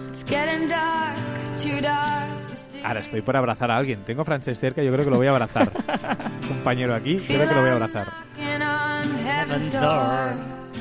[0.08, 1.14] It's getting dark,
[1.62, 2.82] too dark to see.
[2.82, 4.02] Ahora estoy por abrazar a alguien.
[4.06, 5.70] Tengo a Frances cerca, yo creo que lo voy a abrazar.
[6.48, 8.08] Compañero aquí, creo que lo voy a abrazar.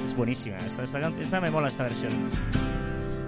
[0.06, 0.56] Es buenísima.
[0.56, 2.14] Esta, esta, esta me mola esta versión.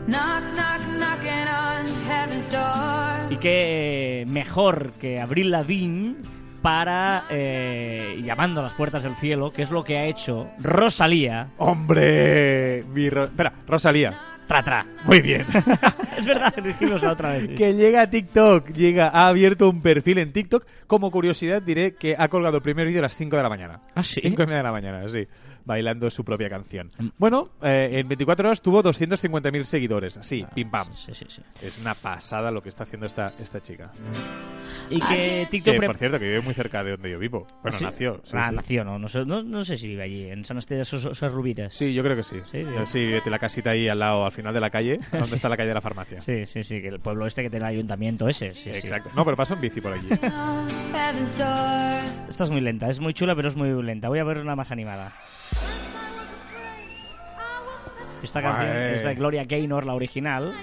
[0.07, 3.33] Knock, knock, knocking on heaven's door.
[3.33, 6.15] Y qué mejor que Abril Lavigne
[6.61, 11.49] para eh, llamando a las puertas del cielo, que es lo que ha hecho Rosalía.
[11.57, 12.83] ¡Hombre!
[12.93, 14.13] Mi Ro- Espera, Rosalía.
[14.47, 14.85] Tra, tra.
[15.05, 15.45] Muy bien.
[16.17, 17.47] es verdad, dijimos la otra vez.
[17.47, 17.55] sí.
[17.55, 20.65] que llega a TikTok, llega, ha abierto un perfil en TikTok.
[20.87, 23.79] Como curiosidad diré que ha colgado el primer vídeo a las 5 de la mañana.
[23.95, 24.19] ¿Ah, sí?
[24.21, 25.25] 5 y media de la mañana, sí.
[25.65, 26.91] Bailando su propia canción.
[26.97, 27.07] Mm.
[27.17, 30.17] Bueno, eh, en 24 horas tuvo 250.000 seguidores.
[30.17, 30.87] Así, pim pam.
[30.93, 31.41] Sí, sí, sí.
[31.61, 33.91] Es una pasada lo que está haciendo esta, esta chica.
[34.89, 35.79] Y que TikTok...
[35.79, 37.47] Que, por cierto, que vive muy cerca de donde yo vivo.
[37.61, 37.83] Bueno, ¿Sí?
[37.83, 38.21] nació.
[38.23, 38.55] sí, ah, sí.
[38.55, 38.99] nació, no.
[38.99, 41.73] No sé, no, no sé si vive allí, en San Esteban de rubiras.
[41.73, 42.37] Sí, yo creo que sí.
[42.45, 43.09] Sí, sí.
[43.25, 45.75] La casita ahí al lado, al final de la calle, donde está la calle de
[45.75, 46.21] la farmacia.
[46.21, 48.53] Sí, sí, sí, que el pueblo este que tiene el ayuntamiento ese.
[48.53, 48.77] Sí, sí.
[48.77, 49.09] Exacto.
[49.15, 50.09] No, pero paso en bici por allí.
[52.29, 54.09] Esta es muy lenta, es muy chula, pero es muy lenta.
[54.09, 55.13] Voy a ver una más animada.
[58.23, 60.53] Esta canción es de Gloria Gaynor, la original,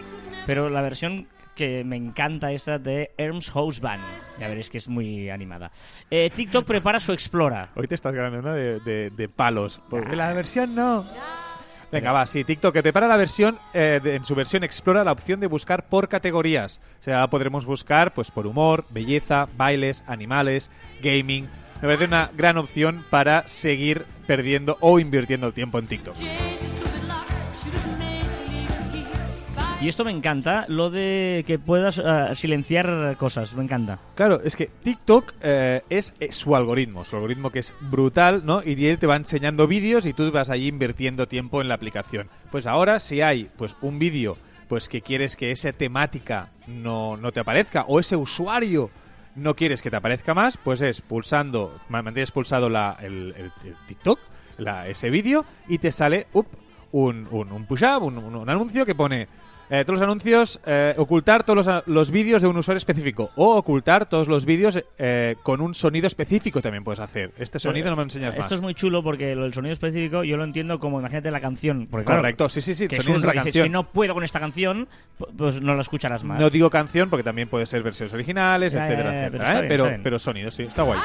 [0.47, 4.03] pero la versión que me encanta esta de Erms House Band.
[4.39, 5.73] Ya veréis que es muy animada.
[6.09, 7.71] Eh, TikTok prepara su Explora.
[7.75, 9.81] Hoy te estás ganando una de, de- de palos.
[9.91, 11.05] Porque la versión no.
[11.91, 15.11] Venga, va, sí, TikTok que prepara la versión, eh, de- en su versión explora la
[15.11, 16.81] opción de buscar por categorías.
[17.01, 20.71] O sea, podremos buscar pues por humor, belleza, bailes, animales,
[21.03, 21.49] gaming.
[21.81, 26.17] Me parece una gran opción para seguir perdiendo o invirtiendo el tiempo en TikTok.
[29.81, 34.01] Y esto me encanta, lo de que puedas eh, silenciar cosas, me encanta.
[34.17, 38.61] Claro, es que TikTok eh, es, eh, su algoritmo, su algoritmo que es brutal, ¿no?
[38.65, 42.29] Y él te va enseñando vídeos y tú vas ahí invirtiendo tiempo en la aplicación.
[42.51, 44.37] Pues ahora, si hay pues un vídeo
[44.69, 48.91] pues que quieres que esa temática no, no te aparezca, o ese usuario
[49.39, 53.53] no quieres que te aparezca más, pues es pulsando, ma- mantienes pulsado la, el, el-
[53.69, 54.19] el TikTok,
[54.59, 56.47] la- ese vídeo, y te sale up,
[56.93, 59.29] un, un, un push-up, un- un anuncio que pone
[59.71, 63.31] eh, todos los anuncios, eh, ocultar todos los, a- los vídeos de un usuario específico
[63.37, 67.33] o ocultar todos los vídeos eh, con un sonido específico también puedes hacer.
[67.39, 68.45] Este sonido no me lo enseñas más.
[68.45, 71.41] Esto es muy chulo porque lo del sonido específico yo lo entiendo como, imagínate la
[71.41, 71.87] canción.
[71.91, 72.85] Porque, claro, Correcto, sí, sí, sí.
[72.85, 73.65] el que es sonido un es la dices canción.
[73.65, 76.41] que no puedo con esta canción, pu- pues no la escucharás más.
[76.41, 79.49] No digo canción porque también puede ser versiones originales, Ya, etcétera, ya, ya, pero etcétera.
[79.51, 79.61] ¿eh?
[79.63, 80.03] bien, pero, está bien.
[80.03, 80.99] pero sonido, sí, está guay.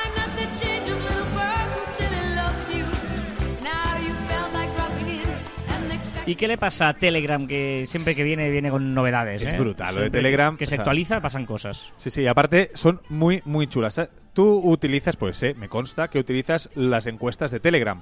[6.26, 9.42] ¿Y qué le pasa a Telegram que siempre que viene viene con novedades?
[9.42, 9.58] Es eh?
[9.60, 11.92] brutal, lo de Siempre Telegram, Que se o sea- actualiza, pasan cosas.
[11.98, 13.98] Sí, sí, aparte son muy, muy chulas.
[13.98, 14.10] ¿eh?
[14.34, 18.02] Tú utilizas, pues, eh, me consta que utilizas las encuestas de Telegram.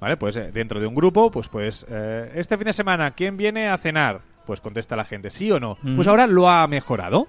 [0.00, 0.16] ¿Vale?
[0.16, 1.84] Pues eh, dentro de un grupo, pues puedes.
[1.90, 4.20] eh, este fin de semana, ¿quién viene a cenar?
[4.46, 5.76] Pues contesta la gente, ¿sí o no?
[5.82, 5.96] Mm.
[5.96, 7.26] Pues ahora lo ha mejorado.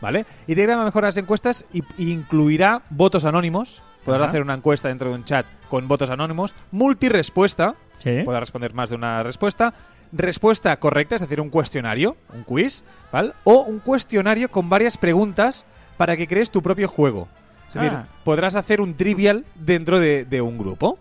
[0.00, 0.24] ¿Vale?
[0.46, 3.82] Y Telegram ha mejorado las encuestas y, y incluirá votos anónimos.
[4.04, 4.30] Podrás Ajá.
[4.30, 6.54] hacer una encuesta dentro de un chat con votos anónimos.
[6.70, 7.74] Multirespuesta.
[8.02, 8.22] Sí.
[8.24, 9.72] Responder más de una respuesta.
[10.12, 12.82] Respuesta correcta, es decir, un cuestionario, un quiz,
[13.12, 13.32] ¿vale?
[13.44, 17.28] O un cuestionario con varias preguntas para que crees tu propio juego.
[17.68, 18.06] Es decir, Ah.
[18.24, 20.98] podrás hacer un trivial dentro de, de un grupo.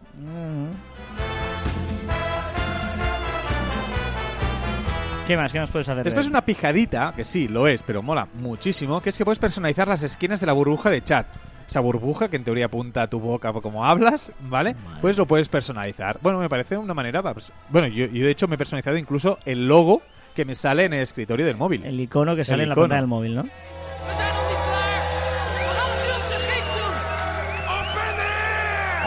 [5.27, 5.51] ¿Qué más?
[5.53, 6.03] ¿Qué más puedes hacer?
[6.03, 9.87] Después una pijadita, que sí, lo es, pero mola muchísimo, que es que puedes personalizar
[9.87, 11.27] las esquinas de la burbuja de chat.
[11.69, 14.75] Esa burbuja que en teoría apunta a tu boca como hablas, ¿vale?
[15.01, 16.17] Pues lo puedes personalizar.
[16.19, 17.21] Bueno, me parece una manera...
[17.21, 20.01] para pers- Bueno, yo, yo de hecho me he personalizado incluso el logo
[20.35, 21.85] que me sale en el escritorio del móvil.
[21.85, 23.45] El icono que sale en la pantalla del móvil, ¿no?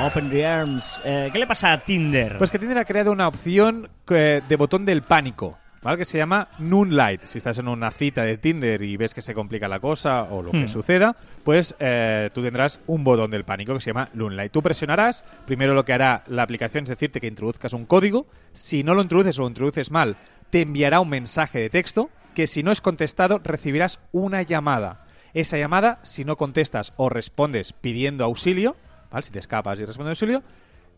[0.04, 1.00] Open the arms.
[1.04, 2.36] Eh, ¿Qué le pasa a Tinder?
[2.38, 5.98] Pues que Tinder ha creado una opción que- de botón del pánico, ¿vale?
[5.98, 7.24] Que se llama Noonlight.
[7.24, 10.42] Si estás en una cita de Tinder y ves que se complica la cosa o
[10.42, 10.68] lo que Hmm.
[10.68, 14.52] suceda, pues eh, tú tendrás un botón del pánico que se llama Noonlight.
[14.52, 18.26] Tú presionarás, primero lo que hará la aplicación es decirte que introduzcas un código.
[18.52, 20.16] Si no lo introduces o lo introduces mal,
[20.50, 25.04] te enviará un mensaje de texto que si no es contestado recibirás una llamada.
[25.34, 28.76] Esa llamada, si no contestas o respondes pidiendo auxilio,
[29.10, 29.22] ¿vale?
[29.24, 30.42] Si te escapas y respondes auxilio,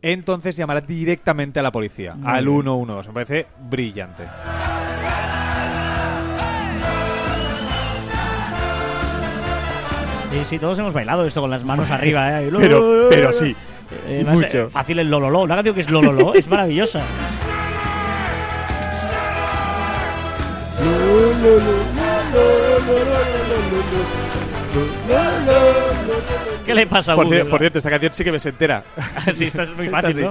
[0.03, 2.63] entonces llamará directamente a la policía, Muy al bien.
[2.63, 3.09] 112.
[3.09, 4.25] Me parece brillante.
[10.35, 12.51] Sí, sí, todos hemos bailado esto con las manos arriba, ¿eh?
[12.59, 13.55] Pero- pero sí,
[14.09, 14.63] Eh, mucho.
[14.63, 15.43] eh, fácil el lololo.
[15.43, 17.01] Una canción que es lololo es maravillosa.
[26.65, 27.45] ¿Qué le pasa a Por, Google?
[27.45, 28.83] cier- por cierto, esta canción sí que me se entera.
[29.35, 30.27] sí, esta es muy fácil.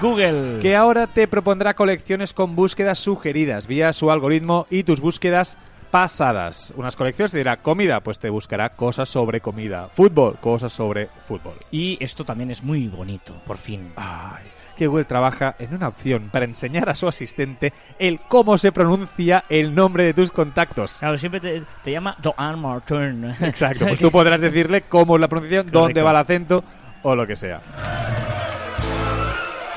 [0.00, 0.58] Google.
[0.60, 5.56] que ahora te propondrá colecciones con búsquedas sugeridas vía su algoritmo y tus búsquedas
[5.96, 6.74] pasadas.
[6.76, 9.88] Unas colecciones te dirá comida, pues te buscará cosas sobre comida.
[9.94, 11.54] Fútbol, cosas sobre fútbol.
[11.70, 13.92] Y esto también es muy bonito, por fin.
[13.96, 14.44] Ay,
[14.76, 19.44] que Google trabaja en una opción para enseñar a su asistente el cómo se pronuncia
[19.48, 20.98] el nombre de tus contactos.
[20.98, 23.34] Claro, siempre te, te llama Joan Martin.
[23.40, 26.62] Exacto, pues tú podrás decirle cómo es la pronunciación, dónde va el acento
[27.04, 27.62] o lo que sea.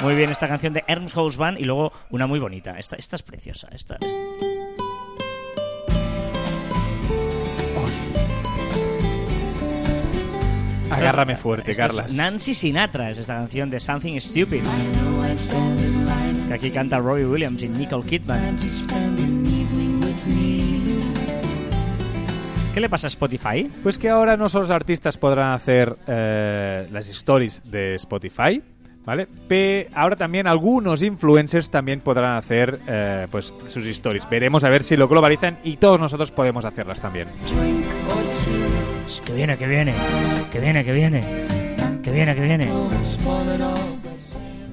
[0.02, 2.78] Muy bien, esta canción de Ernst Hausmann y luego una muy bonita.
[2.78, 3.70] Esta, esta es preciosa.
[3.72, 4.49] Esta es-
[10.92, 12.14] Agárrame fuerte, esta es Carlas.
[12.14, 14.62] Nancy Sinatra es esta canción de Something Stupid.
[16.48, 18.58] Que aquí canta Robbie Williams y Nicole Kidman.
[22.74, 23.68] ¿Qué le pasa a Spotify?
[23.84, 28.62] Pues que ahora no solo los artistas podrán hacer eh, las stories de Spotify,
[29.06, 29.28] ¿vale?
[29.48, 34.30] Pe- ahora también algunos influencers también podrán hacer eh, pues sus stories.
[34.30, 37.28] Veremos a ver si lo globalizan y todos nosotros podemos hacerlas también.
[39.18, 39.96] Que viene, que viene.
[40.52, 41.24] Que viene, que viene.
[42.04, 42.70] Que viene, que viene.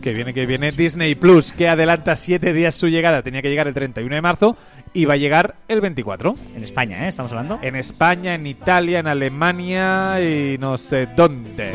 [0.03, 3.23] Que viene, que viene Disney Plus, que adelanta siete días su llegada.
[3.23, 4.59] Tenía que llegar el 31 de marzo
[4.93, 6.35] y va a llegar el 24.
[6.55, 7.09] En España, ¿eh?
[7.09, 7.59] Estamos hablando.
[7.63, 11.73] En España, en Italia, en Alemania y no sé dónde.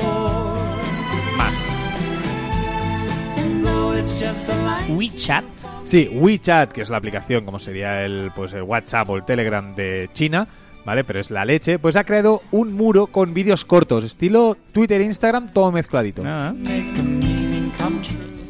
[1.35, 1.55] Más.
[4.87, 5.43] WeChat.
[5.85, 9.73] Sí, WeChat, que es la aplicación, como sería el, pues, el WhatsApp o el Telegram
[9.73, 10.47] de China,
[10.85, 11.03] ¿vale?
[11.03, 11.79] Pero es la leche.
[11.79, 16.23] Pues ha creado un muro con vídeos cortos, estilo Twitter e Instagram, todo mezcladito.
[16.25, 16.53] Ah.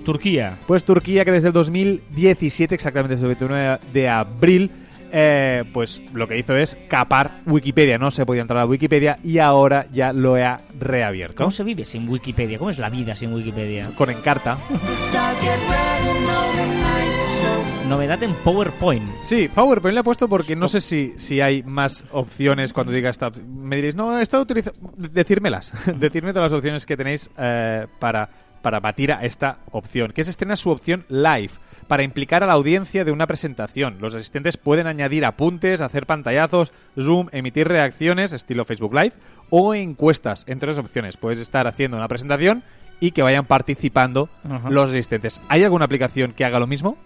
[0.04, 0.58] Turquía.
[0.68, 4.72] Pues Turquía, que desde el 2017, exactamente desde el 29 de abril,
[5.12, 7.98] eh, pues lo que hizo es capar Wikipedia.
[7.98, 11.38] No se podía entrar a Wikipedia y ahora ya lo ha reabierto.
[11.38, 12.58] ¿Cómo se vive sin Wikipedia?
[12.58, 13.92] ¿Cómo es la vida sin Wikipedia?
[13.96, 14.58] Con Encarta.
[17.92, 19.06] Novedad en PowerPoint.
[19.22, 23.10] Sí, PowerPoint le he puesto porque no sé si, si hay más opciones cuando diga
[23.10, 23.34] esta.
[23.46, 24.80] Me diréis, no, he estado utilizando.
[24.96, 25.74] Decírmelas.
[26.00, 28.30] Decirme todas las opciones que tenéis eh, para,
[28.62, 30.14] para batir a esta opción.
[30.14, 31.52] Que es estrenar su opción live.
[31.90, 33.98] Para implicar a la audiencia de una presentación.
[34.00, 39.16] Los asistentes pueden añadir apuntes, hacer pantallazos, zoom, emitir reacciones, estilo Facebook Live,
[39.50, 40.46] o encuestas.
[40.48, 42.64] Entre las opciones, puedes estar haciendo una presentación
[43.02, 44.30] y que vayan participando
[44.70, 45.42] los asistentes.
[45.50, 46.98] ¿Hay alguna aplicación que haga lo mismo?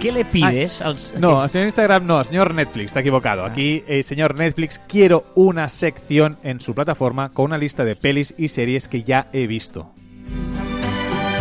[0.00, 0.96] ¿Qué le pides al...
[1.18, 3.44] No, al señor Instagram no, al señor Netflix, está equivocado.
[3.44, 8.34] Aquí, eh, señor Netflix, quiero una sección en su plataforma con una lista de pelis
[8.36, 9.90] y series que ya he visto.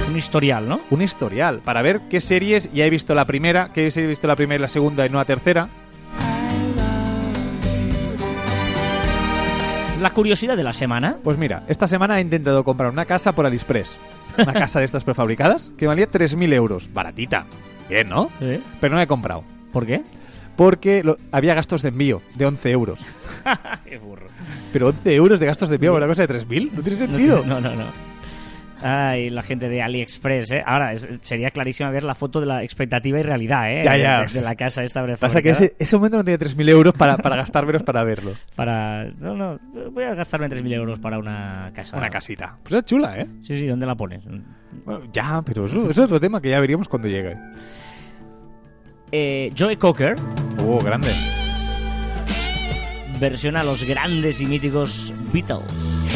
[0.09, 0.81] Un historial, ¿no?
[0.89, 4.27] Un historial, para ver qué series ya he visto la primera, qué series he visto
[4.27, 5.69] la primera y la segunda y no la tercera.
[10.01, 11.17] La curiosidad de la semana.
[11.23, 13.97] Pues mira, esta semana he intentado comprar una casa por AliExpress.
[14.37, 16.89] Una casa de estas prefabricadas que valía 3.000 euros.
[16.93, 17.45] Baratita.
[17.89, 18.29] Bien, ¿no?
[18.79, 19.43] Pero no la he comprado.
[19.71, 20.01] ¿Por qué?
[20.55, 22.99] Porque lo- había gastos de envío de 11 euros.
[23.85, 24.27] Qué burro.
[24.71, 27.43] Pero 11 euros de gastos de envío por una cosa de 3.000 no tiene sentido.
[27.45, 27.85] No, no, no.
[28.83, 30.63] Ay, la gente de AliExpress, ¿eh?
[30.65, 33.83] Ahora, es- sería clarísima ver la foto de la expectativa y realidad, ¿eh?
[33.85, 34.21] Ya, ya.
[34.25, 35.65] De, de la casa esta Pasa que prefabricada.
[35.65, 38.33] ese, ese momento no tenía 3.000 euros para, para gastármelos para verlo.
[38.55, 39.05] Para...
[39.19, 39.59] No, no,
[39.91, 41.95] voy a gastarme 3.000 euros para una casa.
[41.97, 42.57] Una casita.
[42.63, 43.27] Pues es chula, ¿eh?
[43.41, 44.23] Sí, sí, ¿dónde la pones?
[44.85, 47.35] Bueno, ya, pero eso, eso es otro tema que ya veríamos cuando llegue.
[49.11, 50.15] Eh, Joe Cocker
[50.59, 51.11] Oh, grande.
[53.19, 56.07] versiona a los grandes y míticos Beatles.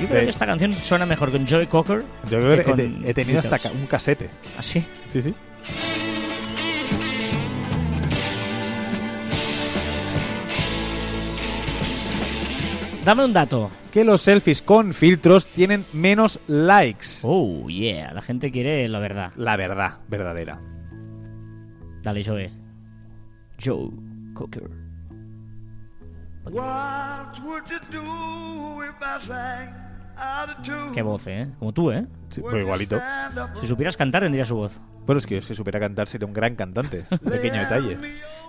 [0.00, 0.26] Yo creo Sí.
[0.26, 2.02] que esta canción suena mejor con Joe Cocker.
[2.30, 3.74] Yo creo que que he, con te- he tenido hasta Beatles.
[3.74, 4.28] un casete.
[4.58, 4.84] ¿Así?
[5.10, 5.34] Sí, sí.
[13.04, 13.70] Dame un dato.
[13.92, 17.06] Que los selfies con filtros tienen menos likes.
[17.22, 18.12] Oh, yeah.
[18.12, 19.32] La gente quiere la verdad.
[19.36, 20.60] La verdad, verdadera.
[22.02, 22.50] Dale, Joe.
[23.58, 23.90] Joe
[24.34, 24.68] Cocker.
[26.44, 29.85] What would you do if I sang?
[30.94, 31.48] Qué voz, ¿eh?
[31.58, 32.06] Como tú, ¿eh?
[32.28, 33.00] Sí, pues igualito.
[33.60, 34.80] Si supieras cantar, tendría su voz.
[35.06, 37.04] Bueno, es que si supiera cantar sería un gran cantante.
[37.24, 37.98] Pequeño detalle.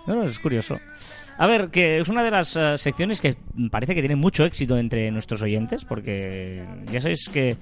[0.07, 0.79] No, no, es curioso.
[1.37, 3.35] A ver, que es una de las eh, secciones que
[3.69, 7.57] parece que tiene mucho éxito entre nuestros oyentes, porque ya sabéis que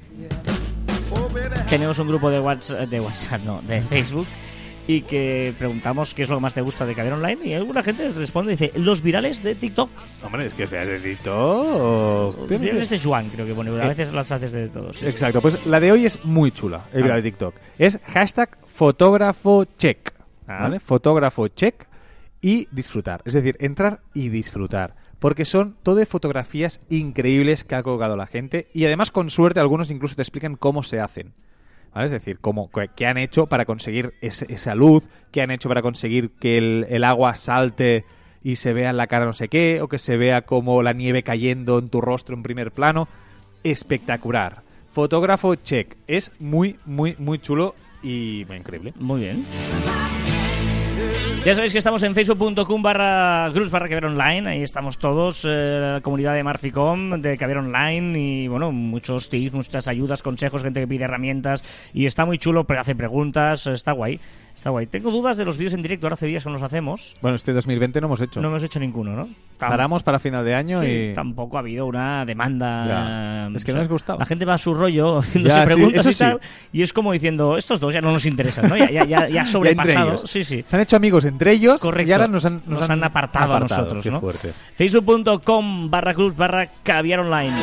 [1.70, 4.28] tenemos un grupo de WhatsApp, de WhatsApp, no, de Facebook,
[4.88, 7.82] y que preguntamos qué es lo que más te gusta de Caber Online, y alguna
[7.84, 9.89] gente responde y dice, los virales de TikTok.
[10.24, 12.36] Hombre, es que es verdadito.
[12.50, 14.95] Los virales de Juan, creo que pone, a veces las haces de todos.
[14.98, 15.10] sí, sí.
[15.10, 17.21] Exacto, pues la de hoy es muy chula, el viral Ah.
[17.21, 17.56] de TikTok.
[17.78, 20.13] Es hashtag fotógrafo check.
[20.48, 20.60] Ah.
[20.63, 20.80] ¿Vale?
[20.80, 21.88] Fotógrafo check
[22.41, 23.21] y disfrutar.
[23.26, 24.95] Es decir, entrar y disfrutar.
[25.19, 29.60] Porque son todo de fotografías increíbles que ha colgado la gente y además con suerte
[29.60, 31.34] algunos incluso te explican cómo se hacen.
[31.95, 36.31] Es decir, cómo, qué- han hecho para conseguir esa luz, qué han hecho para conseguir
[36.31, 38.03] que el, el agua salte
[38.43, 40.93] y se vea en la cara no sé qué, o que se vea como la
[40.93, 43.08] nieve cayendo en tu rostro en primer plano.
[43.63, 44.62] Espectacular.
[44.91, 45.95] Fotógrafo check.
[46.08, 48.93] Es muy, muy, muy chulo y increíble.
[48.99, 49.45] Muy bien.
[51.45, 55.77] Ya sabéis que estamos en facebook.com barra groups barra Caber Online, ahí estamos todos, eh,
[55.93, 60.79] la comunidad de Marficom, de Caber Online y bueno, muchos tips, muchas ayudas, consejos, gente
[60.79, 64.19] que pide herramientas y está muy chulo, hace preguntas, está guay,
[64.56, 64.86] está guay.
[64.88, 67.36] Tengo dudas de los vídeos en directo, ahora hace días que no los hacemos, Bueno,
[67.36, 68.41] este 2020 no hemos hecho.
[68.41, 69.26] no hemos hecho ninguno, ¿no?
[69.60, 71.14] Tam- Paramos para final de año Sí, y...
[71.14, 72.86] tampoco ha habido una demanda.
[72.88, 73.56] Ya.
[73.56, 74.20] Es que no les gustaba.
[74.20, 76.20] La gente va a su rollo haciéndose Ya, sí, preguntas eso y sí.
[76.20, 76.39] tal.
[76.74, 78.76] Y es como diciendo, estos dos ya no nos interesan, ¿no?
[78.78, 80.18] Ya, ya, ya, ya sobrepasado.
[80.26, 80.64] sí, sí.
[80.66, 82.10] Se han hecho amigos entre ellos Correcto.
[82.10, 84.22] y ahora nos han, Nos han apartado a nosotros, Qué ¿no?
[84.74, 87.53] Facebook.com barra cruz barra caviar online.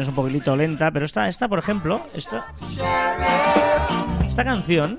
[0.00, 2.46] Canción es un poquitito lenta, pero esta, esta por ejemplo, esta,
[4.26, 4.98] esta canción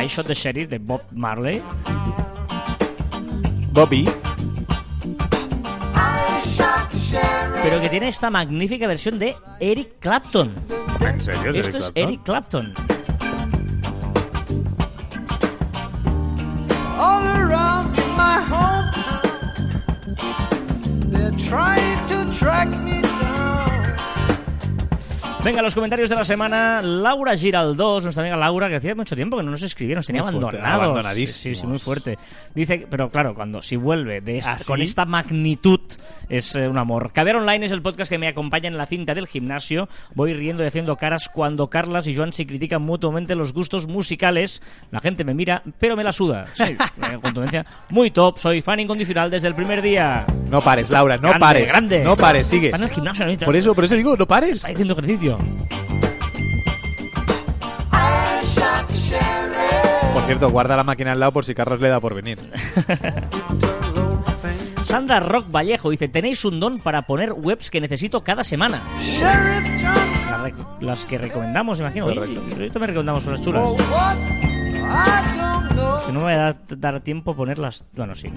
[0.00, 1.60] I Shot the Sheriff de Bob Marley.
[3.72, 4.04] Bobby.
[7.62, 10.52] Pero que tiene esta magnífica versión de Eric Clapton.
[11.00, 11.50] ¿En serio?
[11.50, 12.74] Esto es Eric Clapton.
[16.96, 19.20] all around my hometown.
[21.10, 23.13] They're trying to track me down.
[25.44, 26.80] Venga, los comentarios de la semana.
[26.80, 30.22] Laura Giraldós, nuestra amiga Laura, que hacía mucho tiempo que no nos escribía, nos tenía
[30.22, 30.82] Muy fuerte, abandonados.
[30.84, 31.36] abandonadísimos.
[31.36, 32.18] Sí, sí, muy fuerte.
[32.54, 35.80] Dice, pero claro, cuando si vuelve de esta- ¿Ah, con esta magnitud
[36.30, 37.12] es eh, un amor.
[37.12, 39.86] Caber Online es el podcast que me acompaña en la cinta del gimnasio.
[40.14, 44.62] Voy riendo y haciendo caras cuando Carlas y Joan se critican mutuamente los gustos musicales.
[44.92, 46.46] La gente me mira, pero me la suda.
[46.54, 46.62] Sí,
[47.02, 47.66] eh, contundencia.
[47.90, 50.24] Muy top, soy fan incondicional desde el primer día.
[50.48, 51.66] No pares, Laura, no Grande, pares.
[51.68, 52.02] grande.
[52.02, 52.66] No pares, sigue.
[52.68, 53.36] Está en el gimnasio, ¿no?
[53.44, 54.52] Por eso, por eso digo, no pares.
[54.54, 55.33] está haciendo ejercicio.
[60.12, 62.38] Por cierto, guarda la máquina al lado por si Carlos le da por venir.
[64.84, 68.82] Sandra Rock Vallejo dice, tenéis un don para poner webs que necesito cada semana.
[70.80, 72.06] Las, que recomendamos, imagino.
[72.06, 72.40] Correcto.
[72.40, 73.70] también recomendamos cosas chulas.
[76.06, 77.84] Que no me va a dar, dar tiempo a ponerlas.
[77.94, 78.28] Bueno, sí.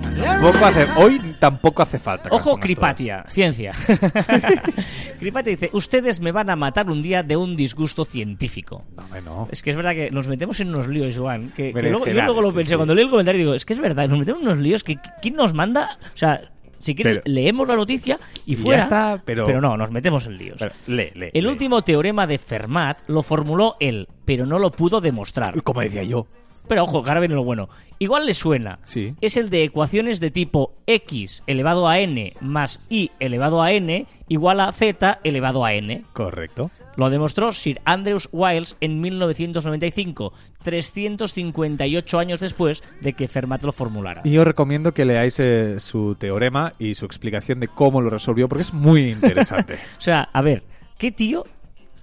[0.64, 2.30] Hace- hoy tampoco hace falta.
[2.32, 3.72] Ojo, Cripatia, ciencia.
[5.20, 8.84] Cripatia dice, ustedes me van a matar un día de un disgusto científico.
[8.96, 9.48] No, no.
[9.52, 11.52] Es que es verdad que nos metemos en unos líos, Joan.
[11.56, 12.76] Que, que luego, yo luego lo pensé, sí.
[12.76, 14.98] cuando leí el comentario digo, es que es verdad, nos metemos en unos líos que
[15.22, 15.98] ¿quién nos manda?
[16.14, 16.42] O sea,
[16.80, 18.82] si quieres, Pero- leemos la noticia y Y ya fuera.
[18.82, 20.58] está, pero- no, nos metemos en líos.
[20.60, 21.50] Pero, lee, lee, el lee.
[21.50, 25.62] último teorema de Fermat lo formuló él, pero no lo pudo demostrar.
[25.64, 26.28] Como decía yo.
[26.68, 27.70] Pero ojo, ahora viene lo bueno.
[28.00, 28.80] Igual le suena.
[28.84, 29.16] Sí.
[29.22, 34.06] Es el de ecuaciones de tipo x elevado a n más y elevado a n
[34.28, 36.04] igual a z elevado a n.
[36.14, 36.70] Correcto.
[36.96, 44.22] Lo demostró Sir Andrews Wiles en 1995, 358 años después de que Fermat lo formulara.
[44.24, 48.48] Y os recomiendo que leáis eh, su teorema y su explicación de cómo lo resolvió,
[48.48, 49.76] porque es muy interesante.
[49.98, 50.64] O sea, a ver,
[50.98, 51.44] ¿qué tío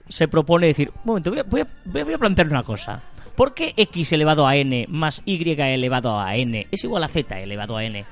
[0.09, 3.03] se propone decir, un momento, a- voy a- voy a plantear una cosa.
[3.37, 7.41] ¿Por qué x elevado a n más y elevado a n es igual a z
[7.41, 8.05] elevado a n?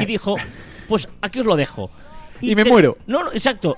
[0.00, 0.36] Y dijo,
[0.88, 1.90] pues aquí os lo dejo.
[2.40, 2.96] Y me muero.
[3.06, 3.76] No, no, exacto.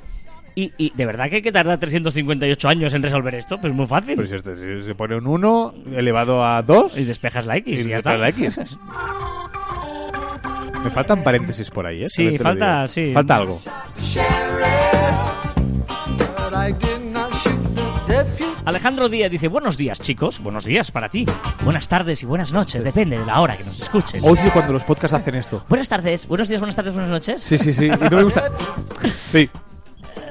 [0.54, 3.86] Y, y de verdad que hay que tardar 358 años en resolver esto, pues muy
[3.86, 4.16] fácil.
[4.16, 7.82] pues este, se, se pone un 1 elevado a 2 y despejas la X y,
[7.82, 8.60] y ya está la X.
[10.84, 12.06] Me faltan paréntesis por ahí, ¿eh?
[12.06, 13.12] Sí, falta- sí.
[13.14, 13.60] Falta algo.
[18.64, 21.26] Alejandro Díaz dice, buenos días chicos, buenos días para ti.
[21.64, 24.22] Buenas tardes y buenas noches, depende de la hora que nos escuches.
[24.22, 25.64] Odio cuando los podcasts hacen esto.
[25.68, 27.42] Buenas tardes, buenos días, buenas tardes, buenas noches.
[27.42, 27.86] Sí, sí, sí.
[27.86, 28.50] Y no me gusta.
[29.10, 29.50] Sí.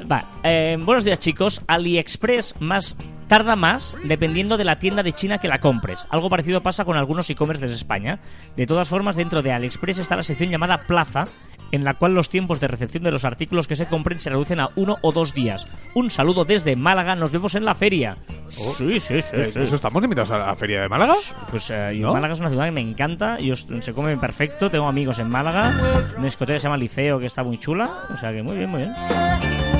[0.09, 1.61] Va, eh, buenos días chicos.
[1.67, 2.95] AliExpress más
[3.31, 6.05] tarda más dependiendo de la tienda de China que la compres.
[6.09, 8.19] Algo parecido pasa con algunos e-commerce desde España.
[8.57, 11.23] De todas formas, dentro de AliExpress está la sección llamada Plaza,
[11.71, 14.59] en la cual los tiempos de recepción de los artículos que se compren se reducen
[14.59, 15.65] a uno o dos días.
[15.95, 18.17] Un saludo desde Málaga, nos vemos en la feria.
[18.49, 19.29] Sí, sí, sí.
[19.31, 19.59] Eh, sí.
[19.61, 21.13] ¿Eso estamos invitados a la feria de Málaga?
[21.49, 22.13] Pues eh, yo- ¿No?
[22.13, 24.69] Málaga es una ciudad que me encanta y os- se come perfecto.
[24.69, 27.89] Tengo amigos en Málaga, una discoteca que se llama Liceo que está muy chula.
[28.13, 29.70] O sea que muy bien, muy bien.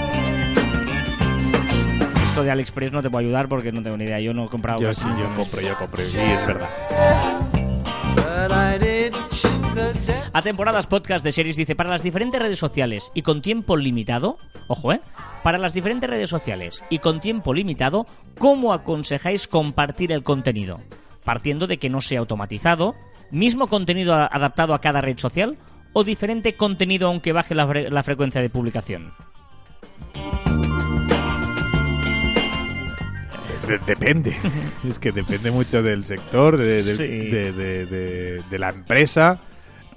[2.31, 4.17] Esto de AliExpress no te puedo ayudar porque no tengo ni idea.
[4.21, 4.81] Yo no he comprado.
[4.81, 6.01] Yo sí, yo compro, yo compro.
[6.01, 6.69] Sí, es verdad.
[10.31, 14.37] A temporadas podcast de series dice para las diferentes redes sociales y con tiempo limitado,
[14.67, 15.01] ojo, eh,
[15.43, 18.07] para las diferentes redes sociales y con tiempo limitado,
[18.37, 20.79] ¿cómo aconsejáis compartir el contenido?
[21.25, 22.95] Partiendo de que no sea automatizado,
[23.29, 25.57] mismo contenido adaptado a cada red social
[25.91, 29.11] o diferente contenido aunque baje la, fre- la frecuencia de publicación.
[33.67, 34.35] De- depende.
[34.87, 37.07] es que depende mucho del sector, de, de- Sí.
[37.29, 39.39] de- la empresa.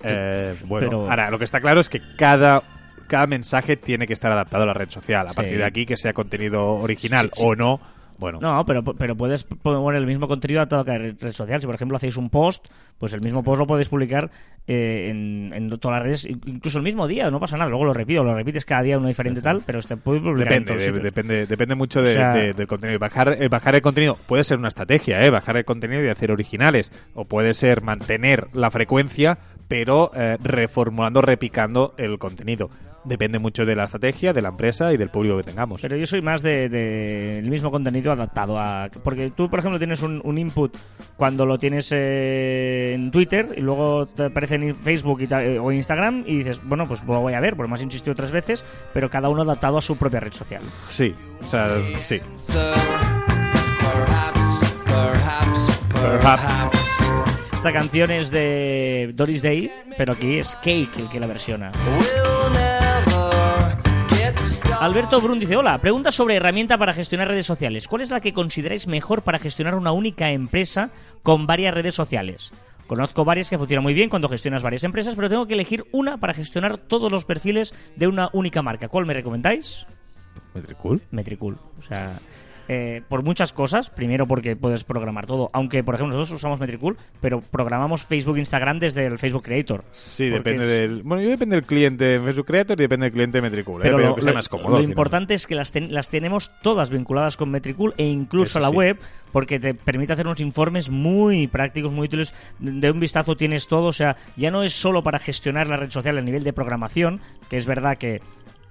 [0.03, 2.63] Eh, bueno, pero- ahora lo que está claro es que cada,
[3.07, 5.27] cada mensaje tiene que estar adaptado a la red social.
[5.27, 5.37] A Sí.
[5.37, 7.43] partir de aquí, que sea contenido original sí.
[7.45, 7.81] o no,
[8.19, 8.39] bueno.
[8.41, 11.61] No, pero, pero puedes poner el mismo contenido a toda red social.
[11.61, 12.67] Si, por ejemplo, hacéis un post,
[12.99, 14.31] pues el mismo post lo podéis publicar
[14.67, 17.69] eh, en, en todas las redes, incluso el mismo día, no pasa nada.
[17.71, 20.65] Luego lo repito, lo repites cada día uno diferente tal, pero este puede publicar en
[20.65, 22.99] Depende, todos de- depende, depende mucho de- O sea- de- del contenido.
[22.99, 25.31] Bajar, eh, bajar el contenido puede ser una estrategia, ¿eh?
[25.31, 26.93] bajar el contenido y hacer originales.
[27.15, 29.39] O puede ser mantener la frecuencia,
[29.69, 32.71] pero eh, reformulando, repicando el contenido.
[33.05, 35.83] Depende mucho de la estrategia, de la empresa y del público que tengamos.
[35.83, 38.89] Pero yo soy más del de, el mismo contenido adaptado a...
[39.03, 40.75] Porque tú, por ejemplo, tienes un, un input
[41.17, 45.59] cuando lo tienes eh, en Twitter y luego te aparece en Facebook y ta- eh,
[45.59, 48.31] o Instagram y dices, bueno, pues lo voy a ver, porque me has insistido tres
[48.31, 50.63] veces, pero cada uno adaptado a su propia red social.
[50.89, 51.69] Sí, o sea,
[52.07, 52.21] sí.
[55.93, 56.73] Perhaps.
[57.55, 61.73] Esta canción es de Doris Day, pero aquí es Cake el que la versiona.
[64.81, 67.89] Alberto Brun dice, hola, pregunta sobre herramienta para gestionar redes sociales.
[67.89, 70.91] ¿Cuál es la que consideráis mejor para gestionar una única empresa
[71.23, 72.53] con varias redes sociales?
[72.87, 76.19] Conozco varias que funcionan muy bien cuando gestionas varias empresas, pero tengo que elegir una
[76.19, 78.89] para gestionar todos los perfiles de una única marca.
[78.89, 79.87] ¿Cuál me recomendáis?
[80.53, 81.01] Metricool.
[81.11, 81.59] Metricool.
[81.79, 82.19] O sea,
[82.69, 83.91] eh, por muchas cosas.
[83.91, 85.51] Primero porque puedes programar todo.
[85.53, 89.85] Aunque, por ejemplo, nosotros usamos Metricool, pero programamos Facebook e Instagram desde el Facebook Creator.
[89.93, 91.03] Sí, depende es- del.
[91.03, 93.81] Bueno, yo depende del cliente de Facebook Creator y depende del cliente de Metricool.
[93.81, 93.85] ¿eh?
[93.85, 94.79] Pero lo, que sea más cómodo.
[94.79, 98.61] lo importante es que las, ten- las tenemos todas vinculadas con Metricool e incluso Eso
[98.61, 98.75] la sí.
[98.75, 98.99] web,
[99.33, 102.35] porque te permite hacer unos informes muy prácticos, muy útiles.
[102.59, 105.77] De de un vistazo tienes todo, o sea, ya no es solo para gestionar la
[105.77, 108.21] red social a nivel de programación, que es verdad que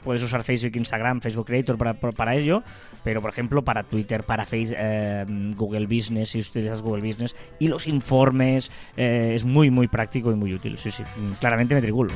[0.03, 2.63] puedes usar Facebook, Instagram, Facebook Creator para, para- ello,
[3.03, 5.25] pero por ejemplo para Twitter, para Face, eh,
[5.55, 10.35] Google Business, si utilizas Google Business, y los informes, eh, es muy, muy práctico y
[10.35, 10.77] muy útil.
[10.77, 12.11] Sí, sí, mm, claramente Metricool.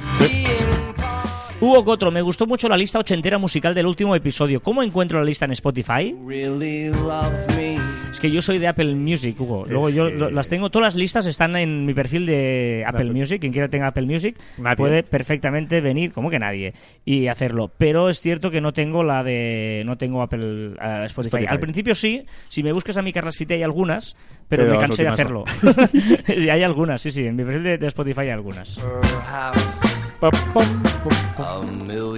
[1.60, 4.62] Hugo Cotro, me gustó mucho la lista ochentera musical del último episodio.
[4.62, 6.16] ¿Cómo encuentro la lista en Spotify?
[6.24, 7.78] Really love me.
[8.12, 9.66] Es que yo soy de Apple Music, Hugo.
[9.68, 13.08] Luego Es yo que- las tengo, todas las listas están en mi perfil de Apple
[13.08, 13.20] Apple.
[13.20, 13.42] Music.
[13.42, 14.76] Quien quiera tenga Apple Music Nadie.
[14.76, 16.74] puede perfectamente venir, como que nadie,
[17.06, 17.72] y hacerlo.
[17.76, 21.38] Pero es cierto que no tengo la de, no tengo Apple eh, Spotify.
[21.38, 21.46] Spotify.
[21.50, 24.16] Al principio sí, si me buscas a mi Carlas Fite hay algunas,
[24.48, 25.44] pero, Pero me cansé de hacerlo.
[26.28, 28.80] Y hay algunas, sí, sí, en mi perfil de, de Spotify hay algunas.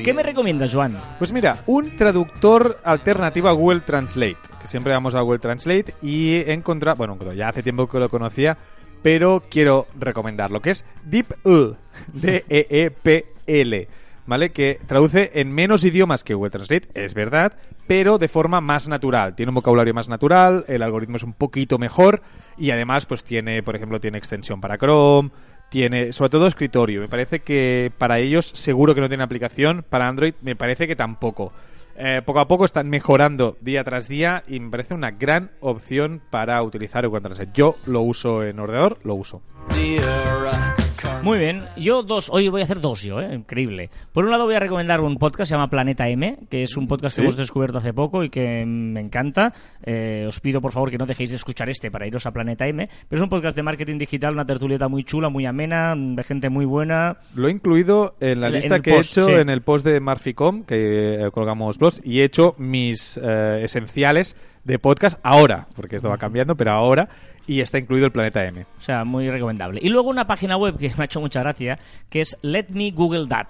[0.03, 0.95] ¿Qué me recomiendas, Joan?
[1.17, 6.35] Pues mira, un traductor alternativo a Google Translate, que siempre vamos a Google Translate y
[6.35, 8.57] he encontrado, bueno, ya hace tiempo que lo conocía,
[9.01, 11.75] pero quiero recomendarlo, que es DeepL,
[12.13, 13.87] D-E-E-P-L,
[14.25, 14.51] ¿vale?
[14.51, 17.53] Que traduce en menos idiomas que Google Translate, es verdad,
[17.85, 19.35] pero de forma más natural.
[19.35, 22.21] Tiene un vocabulario más natural, el algoritmo es un poquito mejor
[22.57, 25.31] y además pues tiene, por ejemplo, tiene extensión para Chrome,
[25.69, 27.01] tiene sobre todo escritorio.
[27.01, 30.95] Me parece que para ellos seguro que no tiene aplicación, para Android me parece que
[30.95, 31.53] tampoco.
[32.01, 36.21] Eh, poco a poco están mejorando día tras día y me parece una gran opción
[36.29, 37.51] para utilizar Translate.
[37.53, 39.41] Yo lo uso en ordenador, lo uso.
[41.21, 43.35] Muy bien, yo dos, hoy voy a hacer dos yo, ¿eh?
[43.35, 43.89] increíble.
[44.13, 46.77] Por un lado voy a recomendar un podcast que se llama Planeta M, que es
[46.77, 47.25] un podcast que ¿Sí?
[47.25, 49.53] hemos descubierto hace poco y que me encanta.
[49.83, 52.67] Eh, os pido por favor que no dejéis de escuchar este para iros a Planeta
[52.67, 56.23] M, pero es un podcast de marketing digital, una tertulieta muy chula, muy amena, de
[56.23, 57.17] gente muy buena.
[57.35, 59.35] Lo he incluido en la lista que post, he hecho sí.
[59.35, 64.35] en el post de Marficom, que eh, colgamos blogs, y he hecho mis eh, esenciales
[64.63, 67.09] de podcast ahora, porque esto va cambiando, pero ahora,
[67.49, 68.61] y está incluido el Planeta M.
[68.61, 69.79] O sea, muy recomendable.
[69.83, 72.91] Y luego una página web que me ha hecho mucha gracia, que es Let Me
[72.91, 73.47] Google That.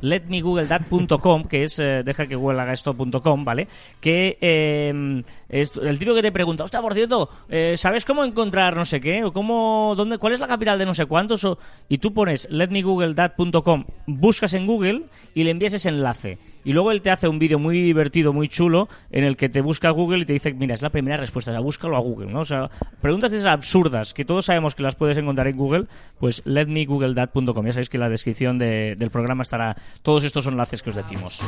[0.00, 3.68] letmegooglethat.com, que es eh, deja que Google haga esto.com, ¿vale?
[4.00, 8.76] Que eh, es el tipo que te pregunta, hostia, por cierto, eh, ¿sabes cómo encontrar
[8.76, 9.22] no sé qué?
[9.22, 11.46] ¿O cómo, dónde, cuál es la capital de no sé cuántos?
[11.88, 16.38] Y tú pones letmegooglethat.com, buscas en Google y le envías ese enlace.
[16.66, 19.60] Y luego él te hace un vídeo muy divertido, muy chulo, en el que te
[19.60, 22.26] busca Google y te dice, mira, es la primera respuesta, o sea, búscalo a Google,
[22.32, 22.40] ¿no?
[22.40, 22.68] O sea,
[23.00, 25.84] preguntas de esas absurdas, que todos sabemos que las puedes encontrar en Google,
[26.18, 27.64] pues letmegooglethat.com.
[27.66, 30.96] Ya sabéis que en la descripción de- del programa estará todos estos enlaces que os
[30.96, 31.40] decimos.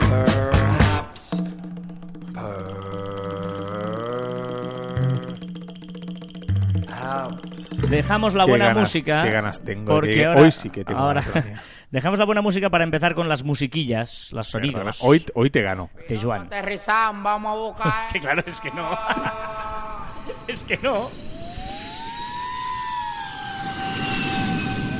[0.00, 1.44] Perhaps.
[6.86, 7.90] Perhaps.
[7.90, 9.22] Dejamos la buena ganas- música.
[9.24, 11.22] qué ganas tengo Porque de- ahora, hoy sí que tengo ahora-.
[11.94, 14.98] Dejamos la buena música para empezar con las musiquillas, los sonidos.
[15.00, 15.90] Hoy, hoy te gano.
[16.08, 16.46] de Joan.
[16.46, 18.08] Aterrizan, vamos a buscar.
[18.12, 18.98] Que claro, es que no.
[20.48, 21.08] es que no.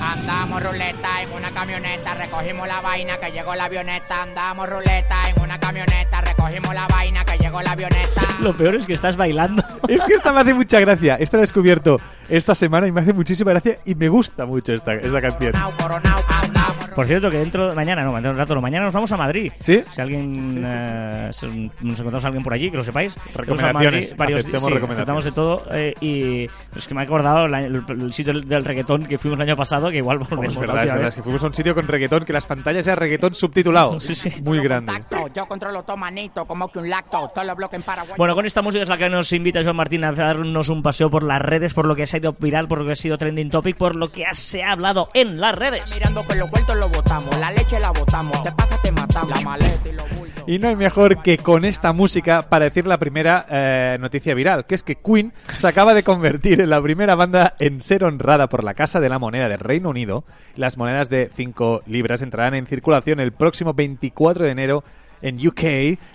[0.01, 4.23] Andamos ruleta en una camioneta, recogimos la vaina que llegó la avioneta.
[4.23, 8.23] Andamos ruleta en una camioneta, recogimos la vaina que llegó la avioneta.
[8.41, 9.65] Lo peor es que estás bailando.
[9.89, 11.17] Es que esta me hace mucha gracia.
[11.17, 14.75] Esta la he descubierto esta semana y me hace muchísima gracia y me gusta mucho
[14.75, 15.53] esta, esta canción.
[15.53, 18.61] Coronao, coronao, andamos Por cierto, que dentro de mañana, no, dentro de un rato, no,
[18.61, 19.53] mañana nos vamos a Madrid.
[19.59, 19.83] ¿Sí?
[19.91, 21.47] Si alguien, eh, si
[21.81, 23.15] nos encontramos a alguien por allí, que lo sepáis.
[23.35, 25.25] Recomendaciones, Vamos a Madrid varios sí, recomendaciones.
[25.25, 25.65] de todo.
[25.73, 26.45] eh, y
[26.77, 29.43] es que me he acordado la- el, el sitio del, del reggaetón que fuimos el
[29.49, 31.09] año pasado, que igual volvemos es verdad, es verdad.
[31.09, 33.99] Es que fuimos a un sitio con reggaetón, que las pantallas eran reggaetón subtitulado.
[34.05, 34.43] Sí, sí.
[34.43, 34.93] Muy grande.
[34.93, 35.29] contacto.
[35.35, 37.31] Yo controlo todo manito, como que un lacto.
[37.35, 38.15] Todos los bloques en Paraguay.
[38.17, 41.11] Bueno, con esta música es la que nos invita Joan Martín a darnos un paseo
[41.11, 43.17] por las redes, por lo que se ha ido viral, por lo que ha sido
[43.19, 45.93] trending topic, por lo que se ha hablado en las redes.
[45.95, 48.43] Mirando que los vueltos lo botamos, la leche la botamos.
[48.43, 49.31] Te pasa, te matamos.
[49.31, 50.45] La maleta y los bultos.
[50.47, 54.67] Y no hay mejor que con esta música para decir la primera eh, noticia viral,
[54.67, 58.49] que es que Queen se acaba de convertir en la primera banda en ser honrada
[58.49, 60.25] por la Casa de la Moneda del Reino Unido.
[60.57, 64.85] Las monedas de 5 libras entrarán en circulación el próximo 24 de enero
[65.23, 65.63] en UK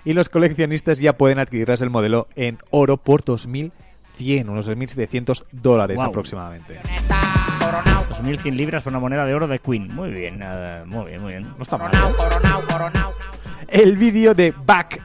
[0.05, 5.99] y los coleccionistas ya pueden adquirirlas el modelo en oro por 2100, unos 2.700 dólares
[5.99, 6.80] aproximadamente.
[8.12, 9.93] Avioneta, coronao, 2.100 libras por una moneda de oro de Queen.
[9.95, 11.43] Muy bien, eh, muy bien, muy bien.
[11.57, 11.91] No está mal.
[11.91, 13.14] coronao, coronao, coronao.
[13.68, 15.01] El vídeo de Back,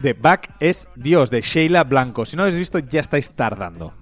[0.00, 2.26] de Back es Dios, de Sheila Blanco.
[2.26, 3.94] Si no lo habéis visto, ya estáis tardando.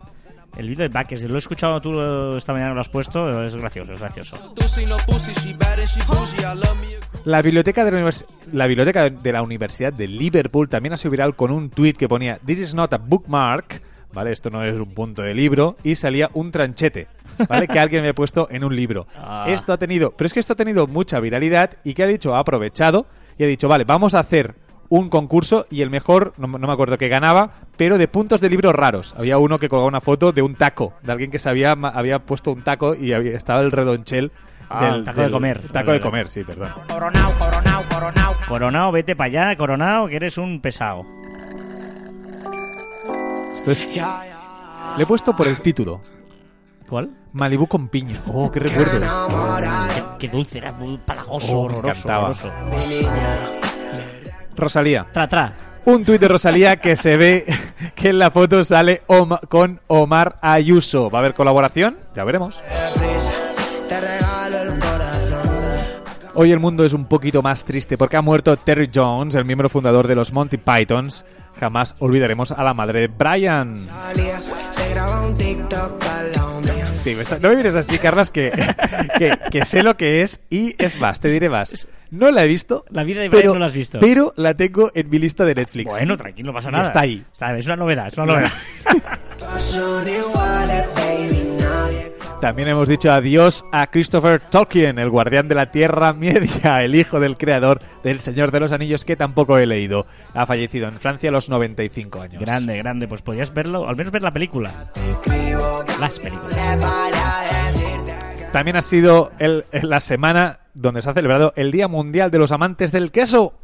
[0.56, 3.54] El vídeo de Backes, lo he escuchado tú eh, esta mañana, lo has puesto, es
[3.54, 4.38] gracioso, es gracioso.
[7.24, 11.10] La biblioteca, de la, univers- la biblioteca de la Universidad de Liverpool también ha sido
[11.10, 13.82] viral con un tuit que ponía This is not a bookmark,
[14.16, 14.32] ¿vale?
[14.32, 17.06] Esto no es un punto de libro, y salía un tranchete,
[17.48, 17.68] ¿vale?
[17.68, 19.06] que alguien me ha puesto en un libro.
[19.16, 19.44] Ah.
[19.48, 22.34] Esto ha tenido, pero es que esto ha tenido mucha viralidad y que ha dicho,
[22.34, 23.06] ha aprovechado
[23.38, 24.54] y ha dicho, vale, vamos a hacer
[24.88, 28.48] un concurso y el mejor, no, no me acuerdo qué ganaba, pero de puntos de
[28.48, 29.14] libros raros.
[29.18, 31.88] Había uno que colgaba una foto de un taco, de alguien que se había, ma-
[31.90, 34.32] había puesto un taco y había, estaba el redonchel
[34.70, 35.58] Ah, taco de comer.
[35.60, 36.00] Taco Vale, de vale.
[36.00, 36.70] comer, sí, perdón.
[36.88, 38.32] Coronao, coronao, coronao.
[38.48, 41.04] Coronado, vete para allá, Coronado, que eres un pesado.
[43.66, 46.00] Le he puesto por el título.
[46.88, 47.10] ¿Cuál?
[47.32, 48.22] Malibú con piña.
[48.32, 49.00] Oh, qué recuerdo.
[49.92, 52.28] Qué, qué dulce, era muy palagoso, Oh, me horroroso, encantaba.
[52.30, 52.52] horroroso.
[54.56, 55.06] Rosalía.
[55.12, 55.52] Tra, tra.
[55.84, 57.44] Un tuit de Rosalía que se ve
[57.94, 61.10] que en la foto sale Oma- con Omar Ayuso.
[61.10, 61.96] ¿Va a haber colaboración?
[62.14, 62.60] Ya veremos.
[66.34, 69.68] Hoy el mundo es un poquito más triste porque ha muerto Terry Jones, el miembro
[69.70, 71.24] fundador de los Monty Pythons.
[71.58, 73.76] Jamás olvidaremos a la madre de Brian.
[77.02, 78.50] Sí, me está- no me mires así, Carlas, que,
[79.18, 81.86] que, que sé lo que es y es más, te diré más.
[82.10, 82.84] No la he visto.
[82.90, 83.98] La vida de Brian pero, no la has visto.
[84.00, 85.88] Pero la tengo en mi lista de Netflix.
[85.90, 86.84] Bueno, tranquilo, no pasa Y nada.
[86.84, 87.24] está ahí.
[87.32, 88.50] O sea, es una novedad, es una novedad.
[92.40, 97.18] También hemos dicho adiós a Christopher Tolkien, el guardián de la Tierra Media, el hijo
[97.18, 100.06] del creador del Señor de los Anillos, que tampoco he leído.
[100.34, 102.40] Ha fallecido en Francia a los 95 años.
[102.40, 103.08] grande, grande.
[103.08, 104.70] Pues podías verlo, al menos ver la película.
[105.98, 106.78] Las películas.
[108.52, 112.52] También ha sido el- la semana donde se ha celebrado el Día Mundial de los
[112.52, 113.54] Amantes del Queso.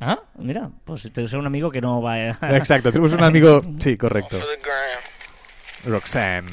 [0.00, 2.28] Ah, mira, pues te soy un amigo que no va a...
[2.56, 3.60] Exacto, tenemos un amigo...
[3.78, 4.38] Sí, correcto.
[5.84, 6.50] Roxanne.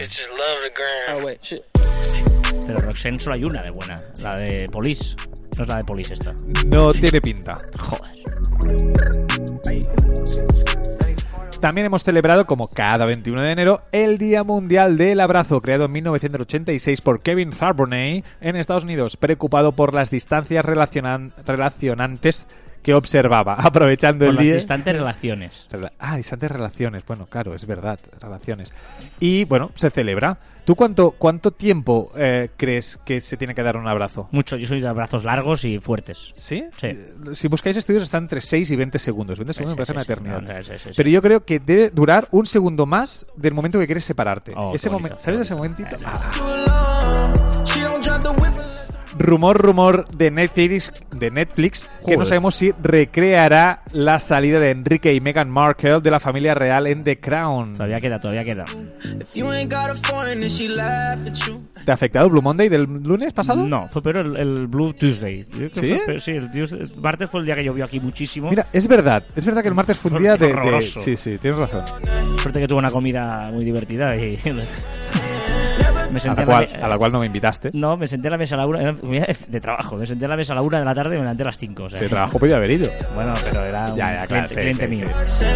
[2.65, 5.15] Pero Roxanne solo hay una de buena, la de Police.
[5.57, 6.33] No es la de Police esta.
[6.67, 7.57] No tiene pinta.
[7.77, 8.13] Joder.
[11.59, 15.91] También hemos celebrado, como cada 21 de enero, el Día Mundial del Abrazo, creado en
[15.91, 22.47] 1986 por Kevin Tharbonnet en Estados Unidos, preocupado por las distancias relacionan- relacionantes
[22.81, 24.55] que observaba, aprovechando Con el las día...
[24.55, 25.67] distantes relaciones.
[25.71, 27.05] Rela- Ah, distantes relaciones.
[27.05, 28.73] Bueno, claro, es verdad, relaciones.
[29.19, 30.37] Y bueno, se celebra.
[30.65, 34.29] ¿Tú cuánto, cuánto tiempo eh, crees que se tiene que dar un abrazo?
[34.31, 36.33] Mucho, yo soy de brazos largos y fuertes.
[36.37, 36.63] ¿Sí?
[36.79, 36.87] Sí.
[36.87, 39.37] Eh, Si buscáis estudios está entre 6 y 20 segundos.
[39.39, 40.63] 20 segundos me sí, parece sí, una eternidad.
[40.77, 40.89] Sí.
[40.95, 44.53] Pero yo creo que debe durar un segundo más del momento que quieres separarte.
[44.55, 45.95] Oh, ese bonito, ¿Sabes ese momentito?
[46.05, 47.48] Ah.
[49.17, 52.19] Rumor, rumor de Netflix, de Netflix que Joder.
[52.19, 56.85] no sabemos si recreará la salida de Enrique y Meghan Markle de la familia real
[56.87, 57.73] en The Crown.
[57.73, 58.65] Todavía queda, todavía queda.
[61.85, 63.65] ¿Te ha afectado el Blue Monday del lunes pasado?
[63.65, 65.43] No, fue peor el, el Blue Tuesday.
[65.73, 65.99] ¿Sí?
[66.05, 68.49] fue sí, el Tuesday- martes fue el día que llovió aquí muchísimo.
[68.49, 70.81] Mira, es verdad, es verdad que el martes fue un día de, de-.
[70.81, 71.83] Sí, sí, tienes razón.
[72.37, 74.37] Suerte que tuve una comida muy divertida y
[76.11, 77.71] me A la, cual, me- a la cual no me invitaste.
[77.73, 80.37] No, me senté en la mesa a la una, de trabajo, me senté en la
[80.37, 81.83] mesa a la una de la tarde y me levanté a las cinco.
[81.83, 82.89] O sea, De trabajo podía haber ido.
[83.15, 85.49] Bueno, pero era un Ya, ya, claro, cliente, sí, cliente sí, mío.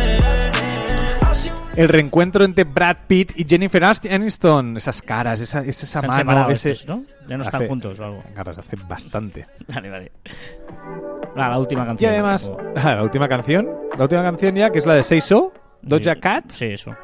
[1.75, 4.77] El reencuentro entre Brad Pitt y Jennifer Aniston.
[4.77, 6.49] Esas caras, esa, esa, esa Se han mano.
[6.51, 6.69] ese...
[6.71, 7.03] estos, ¿no?
[7.27, 8.23] Ya no están juntos o algo.
[8.35, 9.45] Caras, hace bastante.
[9.67, 10.11] Vale, vale.
[11.35, 12.11] Va, la última Y canción.
[12.11, 12.57] además, Oh.
[12.75, 13.67] ah, la última canción.
[13.97, 15.51] La última canción ya, que es la de Seiso,
[15.81, 16.45] Doja Cat.
[16.51, 16.95] Sí, eso.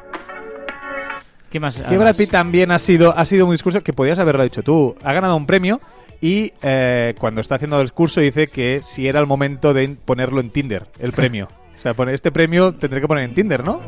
[1.50, 1.80] ¿Qué más?
[1.80, 1.98] Que?
[1.98, 4.94] Brad Pitt también ha sido, ha sido un discurso que podías haberlo dicho tú.
[5.02, 5.80] Ha ganado un premio
[6.20, 10.40] y eh, cuando está haciendo el discurso dice que si era el momento de ponerlo
[10.40, 11.48] en Tinder, el premio.
[11.80, 13.80] O sea, pone, este premio tendré que poner en Tinder, ¿no?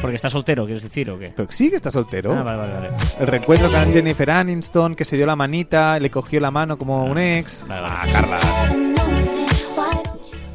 [0.00, 1.32] Porque está soltero, ¿quieres decir o qué?
[1.34, 2.32] Pero sí que está soltero.
[2.32, 2.88] Ah, vale, vale, vale.
[3.18, 7.04] El reencuentro con Jennifer Aniston, que se dio la manita, le cogió la mano como
[7.04, 7.66] un ex.
[7.66, 7.94] Vale, vale.
[7.98, 8.38] Ah, Carla.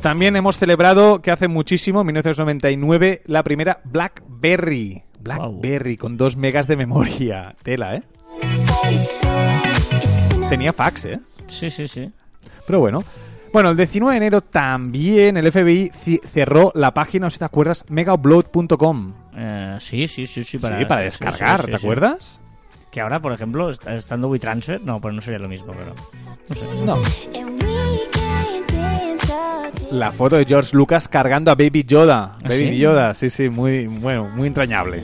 [0.01, 5.03] También hemos celebrado que hace muchísimo, en 1999, la primera BlackBerry.
[5.25, 7.55] BlackBerry, con dos megas de memoria.
[7.63, 8.03] Tela, ¿eh?
[10.49, 11.19] Tenía fax, ¿eh?
[11.47, 12.11] Sí, sí, sí.
[12.67, 13.03] Pero bueno.
[13.51, 15.89] Bueno, el 19 de enero también el FBI
[16.29, 19.13] cerró la página, no sé si te acuerdas, megaupload.com.
[19.35, 20.59] Eh, sí, sí, sí, sí.
[20.59, 21.85] sí, para descargar, sí, sí, ¿te sí.
[21.85, 22.41] acuerdas?
[22.91, 25.95] Que ahora, por ejemplo, est- estando WeTransfer, no, pues no sería lo mismo, pero.
[26.85, 27.27] No sé.
[27.41, 28.84] No.
[29.91, 32.37] La foto de George Lucas cargando a Baby Yoda.
[32.43, 32.77] Baby sí?
[32.77, 35.03] Yoda, sí, sí, muy, bueno, muy entrañable.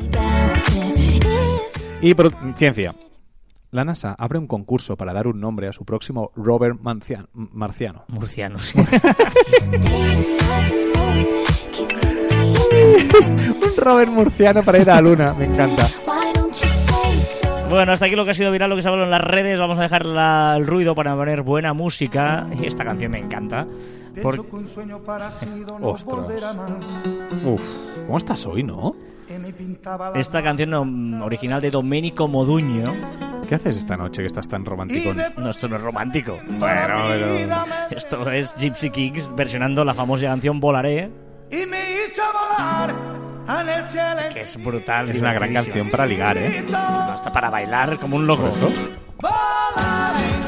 [2.01, 2.93] Y por ciencia.
[3.71, 8.03] La NASA abre un concurso para dar un nombre a su próximo mancian- marciano.
[8.09, 8.73] Murcianos.
[12.71, 15.87] Un rover murciano para ir a la luna, me encanta.
[17.71, 19.21] Bueno, hasta aquí lo que ha sido viral, lo que se ha hablado en las
[19.21, 19.57] redes.
[19.59, 22.45] Vamos a dejar la- el ruido para poner buena música.
[22.61, 23.65] Y esta canción me encanta.
[24.21, 24.41] Porque
[25.81, 26.55] Ostras.
[27.45, 27.61] Uf,
[28.05, 28.93] ¿cómo estás hoy, no?
[30.15, 32.93] Esta canción original de Domenico Modugno.
[33.47, 35.13] ¿Qué haces esta noche que estás tan romántico?
[35.37, 36.37] No, esto no es romántico.
[36.47, 36.97] Bueno, pero...
[37.89, 41.09] Esto es Gypsy Kings versionando la famosa canción Volaré,
[41.49, 42.93] Y me hizo volar.
[44.33, 45.09] Que es brutal.
[45.09, 46.63] Es una gran canción para ligar, ¿eh?
[46.73, 48.51] Hasta para bailar como un loco.
[49.23, 50.40] Oh,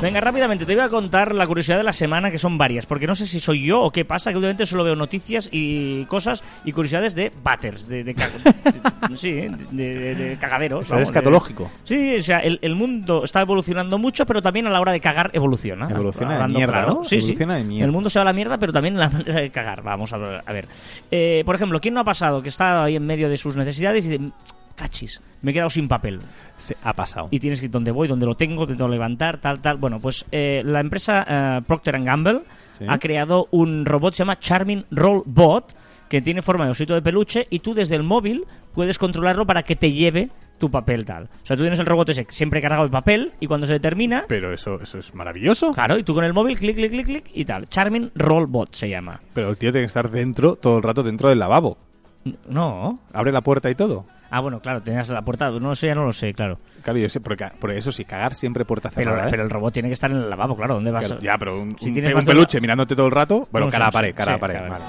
[0.00, 3.08] Venga, rápidamente, te voy a contar la curiosidad de la semana, que son varias, porque
[3.08, 6.44] no sé si soy yo o qué pasa, que últimamente solo veo noticias y cosas
[6.64, 9.48] y curiosidades de batters, de, de de- sí, de,
[9.94, 10.84] de- de cagaderos.
[10.86, 11.68] Es vamos, escatológico.
[11.82, 15.00] Sí, o sea, el, el mundo está evolucionando mucho, pero también a la hora de
[15.00, 15.88] cagar evoluciona.
[15.90, 16.94] Evoluciona de mierda, claro.
[16.94, 17.04] ¿no?
[17.04, 17.62] Sí, Evoluciona sí.
[17.64, 17.86] de mierda.
[17.86, 19.82] El mundo se va a la mierda, pero también la manera de cagar.
[19.82, 20.42] Vamos a ver.
[20.46, 20.68] A ver.
[21.10, 24.04] Eh, por ejemplo, ¿quién no ha pasado que está ahí en medio de sus necesidades
[24.04, 24.30] y dice,
[24.78, 26.18] cachis, me he quedado sin papel?
[26.56, 27.28] Se ha pasado.
[27.30, 29.76] y tienes que ir donde voy, donde lo tengo, te tengo que levantar, tal, tal.
[29.76, 32.40] Bueno, pues eh, la empresa eh, Procter Gamble
[32.72, 32.84] Sí.
[32.88, 35.74] ha creado un robot que se llama Charming Roll Bot
[36.08, 39.64] que tiene forma de osito de peluche y tú desde el móvil puedes controlarlo para
[39.64, 41.24] que te lleve tu papel tal.
[41.24, 44.24] O sea, tú tienes el robot ese siempre cargado de papel y cuando se termina,
[44.28, 45.72] Pero eso, eso es maravilloso.
[45.72, 47.68] claro, y tú con el móvil clic, clic, clic, clic y tal.
[47.68, 49.20] Charming Roll Bot se llama.
[49.34, 51.76] Pero el tío tiene que estar dentro, todo el rato dentro del lavabo.
[52.48, 52.98] No.
[53.12, 54.04] Abre la puerta y todo.
[54.30, 56.58] Ah, bueno, claro, tenías la puerta, no sé, ya no lo sé, claro.
[56.82, 59.28] Claro, yo sé, porque, por eso sí, cagar siempre puerta Pero, cerrada.
[59.28, 59.30] ¿eh?
[59.30, 61.06] pero el robot tiene que estar en el lavabo, claro, ¿dónde vas?
[61.06, 63.72] Claro, ya, pero un, Si un- tienes un peluche mirándote todo el rato, bueno, No
[63.72, 64.54] cara a pared, sí, cara a sí, pared.
[64.54, 64.84] cara a vale.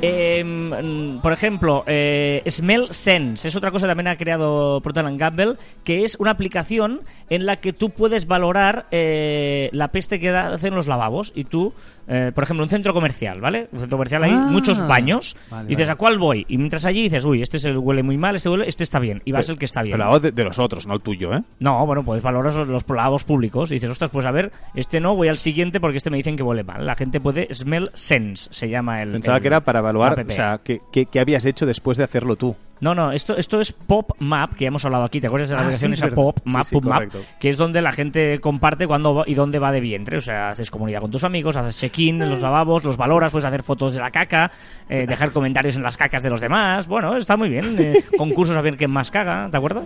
[0.00, 5.04] Eh, mm, por ejemplo, eh, Smell Sense es otra cosa que también ha creado Procter
[5.16, 7.00] Gamble, que es una aplicación
[7.30, 11.32] en la que tú puedes valorar eh, la peste que hacen los lavabos.
[11.34, 11.74] Y tú,
[12.08, 13.68] eh, por ejemplo, un centro comercial, ¿vale?
[13.72, 14.48] Un centro comercial hay Ah.
[14.50, 15.36] muchos baños.
[15.50, 15.92] Vale, y dices, vale.
[15.92, 16.46] ¿a cuál voy?
[16.48, 19.22] Y mientras allí dices, uy, este se huele muy mal, este huele, este está bien.
[19.24, 19.92] Y vas el que está bien.
[19.94, 21.42] Pero la voz de, de los otros, no el tuyo, ¿eh?
[21.60, 23.70] No, bueno, puedes valorar los, los lavabos públicos.
[23.70, 26.36] Y dices, ostras, pues a ver, este no, voy al siguiente porque este me dicen
[26.36, 26.86] que huele mal.
[26.86, 29.12] La gente puede Smell Sense, se llama el.
[29.12, 32.04] Pensaba el- que era para evaluar, o sea, ¿qué, qué, qué habías hecho después de
[32.04, 32.56] hacerlo tú?
[32.80, 35.20] No, no, esto, esto es Pop Map, que ya hemos hablado aquí.
[35.20, 36.16] ¿Te acuerdas de la Ah, aplicación sí, es esa verdad.
[36.16, 37.02] Pop Sí, Map, sí, Pop Map?
[37.40, 40.18] Que es donde la gente comparte cuándo va- y dónde va de vientre.
[40.18, 43.44] O sea, haces comunidad con tus amigos, haces check-in en los lavabos, los valoras, puedes
[43.46, 44.50] hacer fotos de la caca,
[44.88, 46.86] eh, dejar comentarios en las cacas de los demás.
[46.86, 47.76] Bueno, está muy bien.
[47.78, 49.84] eh, concursos a ver quién más caga, ¿te acuerdas?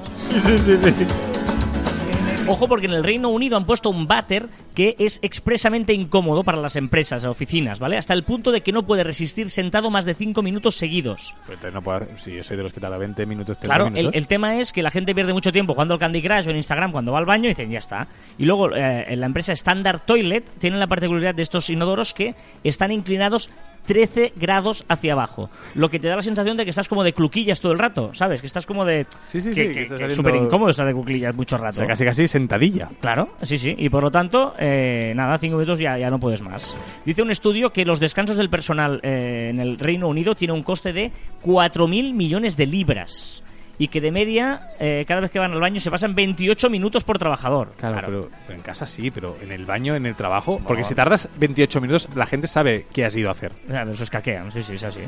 [2.49, 6.59] Ojo porque en el Reino Unido han puesto un váter que es expresamente incómodo para
[6.59, 7.97] las empresas, oficinas, ¿vale?
[7.97, 11.34] Hasta el punto de que no puede resistir sentado más de 5 minutos seguidos.
[11.47, 13.86] Pues entonces no puedo, si yo soy de los que tarda 20 minutos, 30 Claro,
[13.88, 14.16] el, minutos.
[14.16, 16.57] el tema es que la gente pierde mucho tiempo jugando al Candy Crush o en
[16.57, 18.09] Instagram cuando va al baño y dicen ya está.
[18.38, 22.34] Y luego eh, en la empresa Standard Toilet tienen la particularidad de estos inodoros que
[22.64, 23.51] están inclinados
[23.87, 25.51] 13 grados hacia abajo.
[25.74, 28.11] Lo que te da la sensación de que estás como de cluquillas todo el rato,
[28.14, 28.41] ¿sabes?
[28.41, 29.07] Que estás como de...
[29.28, 31.59] Sí, sí, que, sí, que- que es haciendo- súper incómodo estar de cluquillas mucho O
[31.59, 31.76] rato.
[31.76, 32.89] sea, casi casi sentadilla.
[33.01, 33.74] Claro, sí, sí.
[33.78, 36.76] Y por lo tanto, eh, nada, cinco minutos ya, ya no puedes más.
[37.05, 40.62] Dice un estudio que los descansos del personal eh, en el Reino Unido tienen un
[40.62, 41.11] coste de
[41.43, 43.43] 4.000 millones de libras.
[43.83, 47.03] Y que de media, eh, cada vez que van al baño, se pasan 28 minutos
[47.03, 47.72] por trabajador.
[47.76, 50.61] Claro, Pero, pero en casa sí, pero en el baño, en el trabajo.
[50.64, 53.51] Porque si tardas 28 minutos, la gente sabe qué has ido a hacer.
[53.66, 55.01] Claro, eso es caquean, sí, sí, es así.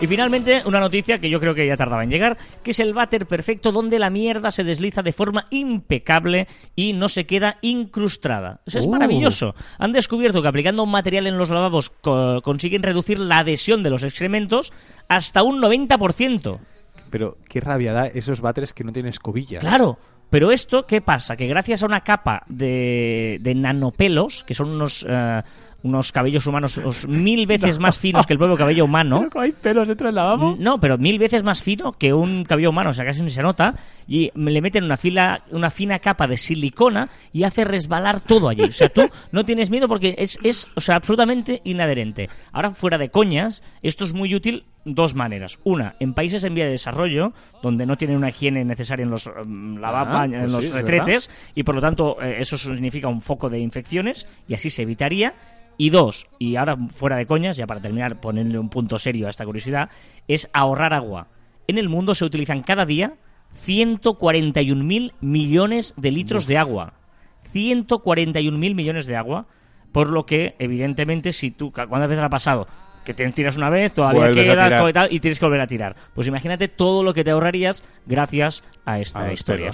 [0.00, 2.94] Y finalmente, una noticia que yo creo que ya tardaba en llegar, que es el
[2.94, 8.60] váter perfecto donde la mierda se desliza de forma impecable y no se queda incrustada.
[8.64, 8.90] Eso es Uh.
[8.92, 9.54] maravilloso.
[9.78, 13.90] Han descubierto que aplicando un material en los lavabos co- consiguen reducir la adhesión de
[13.90, 14.72] los excrementos
[15.08, 16.58] hasta un 90%.
[17.10, 19.60] Pero qué rabia da esos váteres que no tienen escobillas.
[19.62, 19.98] Claro.
[20.30, 21.36] Pero esto, ¿qué pasa?
[21.36, 25.42] Que gracias a una capa de, de nanopelos, que son unos, eh,
[25.82, 30.06] unos cabellos humanos mil veces más finos que el propio cabello humano, hay pelos dentro
[30.06, 30.56] del lavabo?
[30.58, 33.42] no, pero mil veces más fino que un cabello humano, o sea, casi ni se
[33.42, 33.74] nota.
[34.06, 38.62] Y le meten una, fila, una fina capa de silicona y hace resbalar todo allí.
[38.62, 42.28] O sea, tú no tienes miedo porque es, es o sea, absolutamente inadherente.
[42.52, 44.64] Ahora, fuera de coñas, esto es muy útil
[44.94, 45.58] dos maneras.
[45.64, 47.32] Una, en países en vía de desarrollo,
[47.62, 51.30] donde no tinen una higiene necesaria en los lavaba- Ah, en pues los sí, retretes,
[51.54, 55.34] y por lo tanto eh, eso significa un foco de infecciones, y así se evitaría.
[55.78, 59.30] Y dos, y ahora fuera de coñas, ya para terminar, ponerle un punto serio a
[59.30, 59.88] esta curiosidad,
[60.28, 61.28] es ahorrar agua.
[61.68, 63.14] En el mundo se utilizan cada día
[63.66, 66.94] 141.000 millones de litros de agua.
[67.54, 69.46] 141.000 millones de agua.
[69.92, 72.68] Por lo que, evidentemente, si tú, ¿cuántas veces ha pasado?
[73.04, 75.66] Que te tiras una vez, todavía Vuelves queda y tal, y tienes que volver a
[75.66, 75.96] tirar.
[76.14, 79.70] Pues imagínate todo lo que te ahorrarías gracias a esta A historia.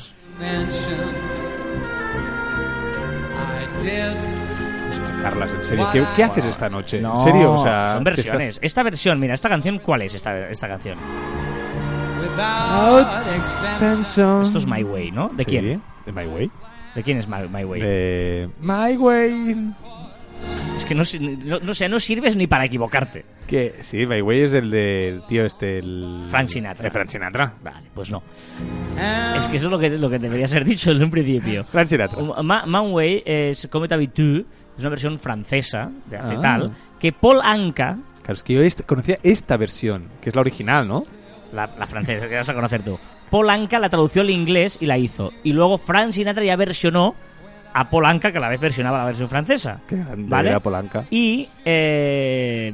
[5.22, 7.00] Carlas, en serio, ¿qué, qué haces esta noche?
[7.00, 7.52] No, ¿En serio?
[7.54, 8.48] O sea, son ¿te versiones.
[8.50, 10.96] estás- Esta versión, mira, esta canción, ¿cuál es esta, esta canción?
[14.42, 15.28] Esto es My Way, ¿no?
[15.30, 15.82] ¿De Sí, quién?
[16.04, 16.50] De My Way.
[16.94, 18.48] ¿De quién es My, My Way?
[18.60, 19.56] My Way.
[20.76, 21.02] Es que no,
[21.44, 23.24] no, no, o sea, no sirves ni para equivocarte.
[23.46, 26.20] Que sí, My Way es el del tío este, el...
[26.28, 26.82] Frank Sinatra.
[26.84, 27.54] De Frank Sinatra.
[27.62, 28.22] Vale, pues no.
[29.36, 31.64] Es que eso es lo que, lo que deberías haber dicho en un principio.
[31.64, 32.20] Frank Sinatra.
[32.42, 34.44] Ma Man Way es Comme t'habites,
[34.76, 36.22] es una versión francesa de Ah.
[36.24, 40.40] acetal que Paul Anka, Claro, es que yo este- conocía esta versión, que es la
[40.40, 41.04] original, ¿no?
[41.52, 42.98] la, la francesa que vas a conocer tú,
[43.30, 45.32] Paul Anka la tradució al inglés y la hizo.
[45.44, 47.14] Y luego Frank Sinatra ya versionó
[47.76, 49.78] a Paul Anka, que a la vez versionaba la versión francesa.
[49.86, 50.48] Qué ¿Vale?
[50.48, 51.04] era Polanca.
[51.10, 52.72] Y eh,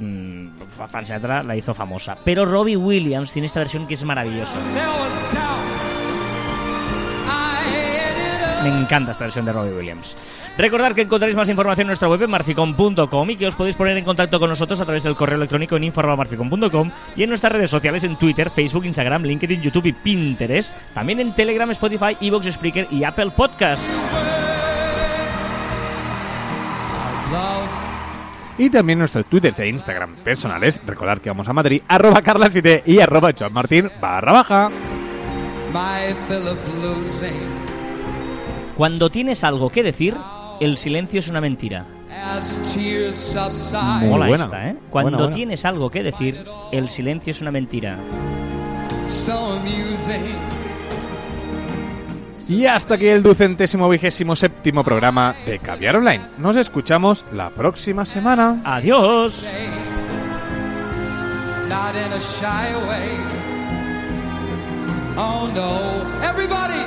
[0.76, 2.16] Frank Sinatra la hizo famosa.
[2.24, 4.56] Pero Robbie Williams tiene esta versión que es maravillosa.
[8.62, 10.46] Me encanta esta versión de Robbie Williams.
[10.56, 13.96] Recordad que encontraréis más información en nuestra web en marficom.com y que os podéis poner
[13.96, 17.70] en contacto con nosotros a través del correo electrónico en info.marficom.com y en nuestras redes
[17.70, 20.72] sociales en Twitter, Facebook, Instagram, LinkedIn, YouTube y Pinterest.
[20.94, 24.51] También en Telegram, Spotify, Evox, Spreaker y Apple Podcasts.
[28.58, 30.80] Y también nuestros twitters e Instagram personales.
[30.86, 34.70] Recordad que vamos a Madrid, arroba carlasfite y arroba Martín barra baja.
[38.76, 40.14] Cuando tienes algo que decir,
[40.60, 41.86] el silencio es una mentira.
[44.00, 44.44] Muy Mola buena.
[44.44, 44.76] esta, ¿eh?
[44.90, 45.34] Cuando Buena, buena.
[45.34, 47.98] tienes algo que decir, el silencio es una mentira.
[49.06, 50.61] So amusing.
[52.48, 56.22] Y hasta aquí el ducentésimo vigésimo séptimo programa de Caviar Online.
[56.38, 58.60] Nos escuchamos la próxima semana.
[58.64, 59.46] ¡Adiós!
[65.14, 66.22] Oh no.
[66.26, 66.80] Everybody.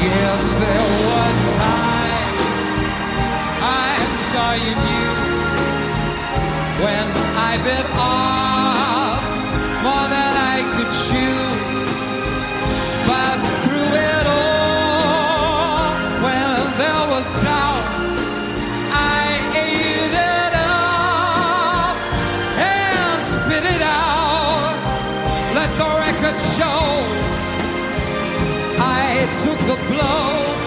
[0.00, 2.48] Yes, there were times
[3.62, 4.97] I'm sure you knew
[6.82, 7.06] when
[7.50, 9.22] I bit off
[9.82, 11.42] more than I could chew.
[13.10, 15.90] But through it all,
[16.22, 17.84] when there was doubt,
[18.94, 19.26] I
[19.66, 21.96] ate it up
[22.54, 24.78] and spit it out.
[25.58, 26.82] Let the record show
[28.78, 30.57] I took the blow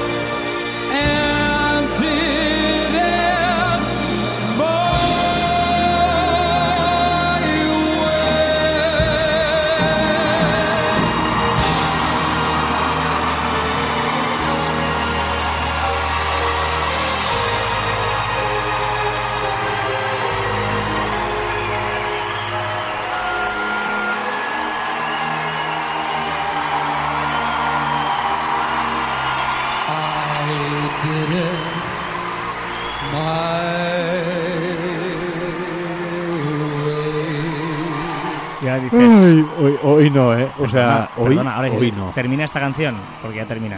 [39.22, 40.47] Ay, hoy, hoy no, ¿eh?
[40.59, 42.09] O sea, hoy, perdona, ahora hoy dices, no.
[42.11, 43.78] Termina esta canción, porque ya termina.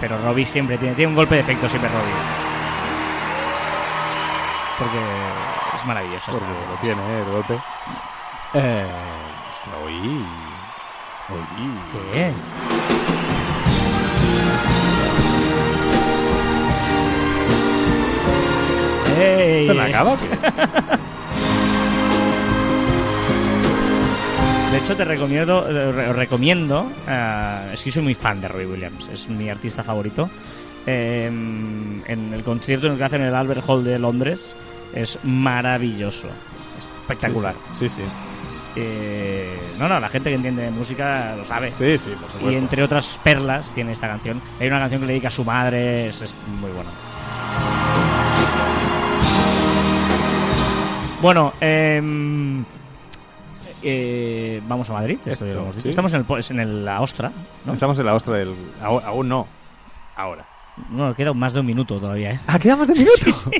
[0.00, 2.12] Pero Robbie siempre tiene, tiene un golpe de efecto, siempre Robbie.
[4.78, 4.98] Porque
[5.76, 6.30] es maravilloso.
[6.32, 7.24] Porque esta- lo tiene, ¿eh?
[7.24, 7.54] De golpe.
[8.54, 8.86] Eh,
[9.50, 10.24] hostia, hoy...
[11.30, 11.42] Hoy...
[12.12, 12.32] ¿Qué?
[19.20, 19.62] ¡Ey!
[19.68, 20.16] ¿Esto no acaba
[24.70, 29.08] De hecho, te recomiendo, eh, recomiendo, eh, es que soy muy fan de Robbie Williams,
[29.12, 30.30] es mi artista favorito.
[30.86, 34.54] Eh, en el concierto en el que hacen en el Albert Hall de Londres
[34.94, 36.28] es maravilloso,
[36.78, 37.54] espectacular.
[37.78, 38.02] Sí, sí.
[38.76, 41.72] Eh, no, no, la gente que entiende de música lo sabe.
[41.76, 42.50] Sí, sí, por supuesto.
[42.50, 44.40] Y entre otras perlas tiene esta canción.
[44.60, 46.90] Hay una canción que le dedica a su madre, es, es muy buena.
[51.20, 52.64] Bueno, em,
[53.82, 55.82] eh, vamos a Madrid, esto lo Esto, hemos dicho.
[55.84, 55.88] sí.
[55.90, 57.32] Estamos en, el, en el- la Ostra,
[57.64, 57.72] ¿no?
[57.72, 58.54] Estamos en la ostra del...
[58.82, 59.46] Aún, aún no.
[60.16, 60.46] Ahora.
[60.90, 62.40] No, queda más de un minuto todavía, ¿eh?
[62.46, 63.50] ¿Ah, quedamos de minuto?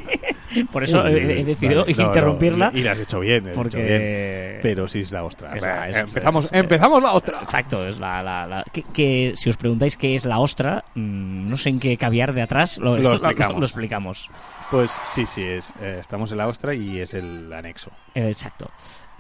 [0.73, 2.71] Por eso Uy, he, he decidido vale, no, interrumpirla.
[2.71, 4.59] no, y la has hecho bien, has hecho Porque- bien.
[4.63, 5.55] Pero sí es la ostra.
[5.55, 7.41] Es la- es- empezamos, es- empezamos la ostra.
[7.43, 11.49] Exacto, es la, la, la- que, que si os preguntáis qué es la ostra, mm,
[11.51, 13.59] no sé en qué caviar de atrás lo, Lo explicamos.
[13.61, 14.31] lo explicamos.
[14.71, 17.91] Pues sí, sí, es, eh, estamos en la ostra y es el anexo.
[18.15, 18.71] Eh, exacto.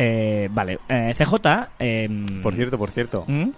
[0.02, 1.34] Eh, vale, eh, CJ.
[1.78, 2.08] eh,
[2.42, 3.50] Por cierto, por cierto, ¿Mm?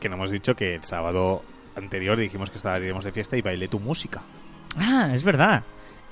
[0.00, 1.44] que no hemos dicho que el sábado
[1.76, 4.20] anterior dijimos que estaríamos de fiesta y bailé tu música.
[4.76, 5.62] Ah, es verdad.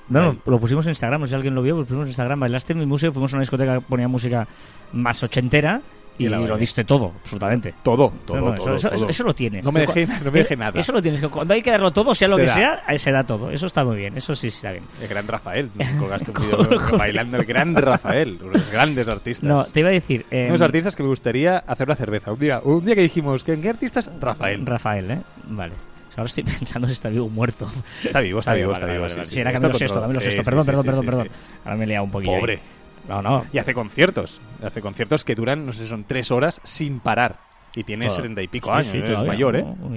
[0.07, 2.39] Bueno, lo pusimos en Instagram, no sé si alguien lo vio, lo pusimos en Instagram,
[2.39, 4.47] bailaste en mi música, fuimos a una discoteca que ponía música
[4.93, 5.81] más ochentera
[6.17, 7.73] y, la lo diste todo, absolutamente.
[7.83, 9.09] Todo, todo, No, no, todo, eso, eso- todo.
[9.09, 9.63] eso lo tienes.
[9.63, 10.79] No me dejé, no me dejé Eh, nada.
[10.79, 12.53] Eso lo tienes, cuando hay que darlo todo, sea lo Se que da.
[12.55, 13.51] sea, ahí se da todo.
[13.51, 14.83] Eso está muy bien, eso sí está bien.
[15.01, 15.69] El gran Rafael.
[15.99, 18.39] Colgaste un vídeo bailando el gran Rafael.
[18.43, 19.47] Unos grandes artistas.
[19.47, 20.25] No, te iba a decir...
[20.31, 22.31] eh, Unos artistas que me gustaría hacer una cerveza.
[22.31, 24.09] Un día, un día que dijimos, ¿qué, ¿qué artistas?
[24.19, 24.65] Rafael.
[24.65, 25.17] Rafael, ¿eh?
[25.47, 25.73] Vale.
[26.15, 27.69] Ahora estoy pensando si está vivo o muerto.
[28.03, 29.01] Está vivo, está vivo, vale, está vale, vivo.
[29.03, 29.27] vale, sí, vale.
[29.27, 30.01] sí, Sí, era está Camilo controlado.
[30.01, 30.41] Camilo Sí, Sesto.
[30.41, 31.29] sí, Perdón, perdón, perdón, perdón.
[31.63, 32.45] Ahora me he liado un poquillo.
[32.45, 32.59] ahí.
[33.07, 33.45] No, no.
[33.53, 34.41] Y hace conciertos.
[34.63, 37.37] Hace conciertos que duran, no sé, son tres horas sin parar.
[37.75, 38.87] Y tiene setenta y pico Sí, años.
[38.87, 39.13] sí, ¿eh?
[39.15, 39.61] es mayor, ¿eh?
[39.61, 39.75] ¿no?
[39.75, 39.91] Muy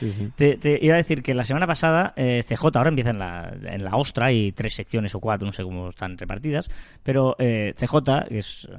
[0.00, 0.32] bien.
[0.36, 3.52] Te, te iba a decir que la semana pasada eh, CJ ahora empieza en la,
[3.62, 6.70] en la ostra y tres secciones o cuatro, no sé cómo están repartidas,
[7.02, 8.76] pero eh, CJ, que es eh,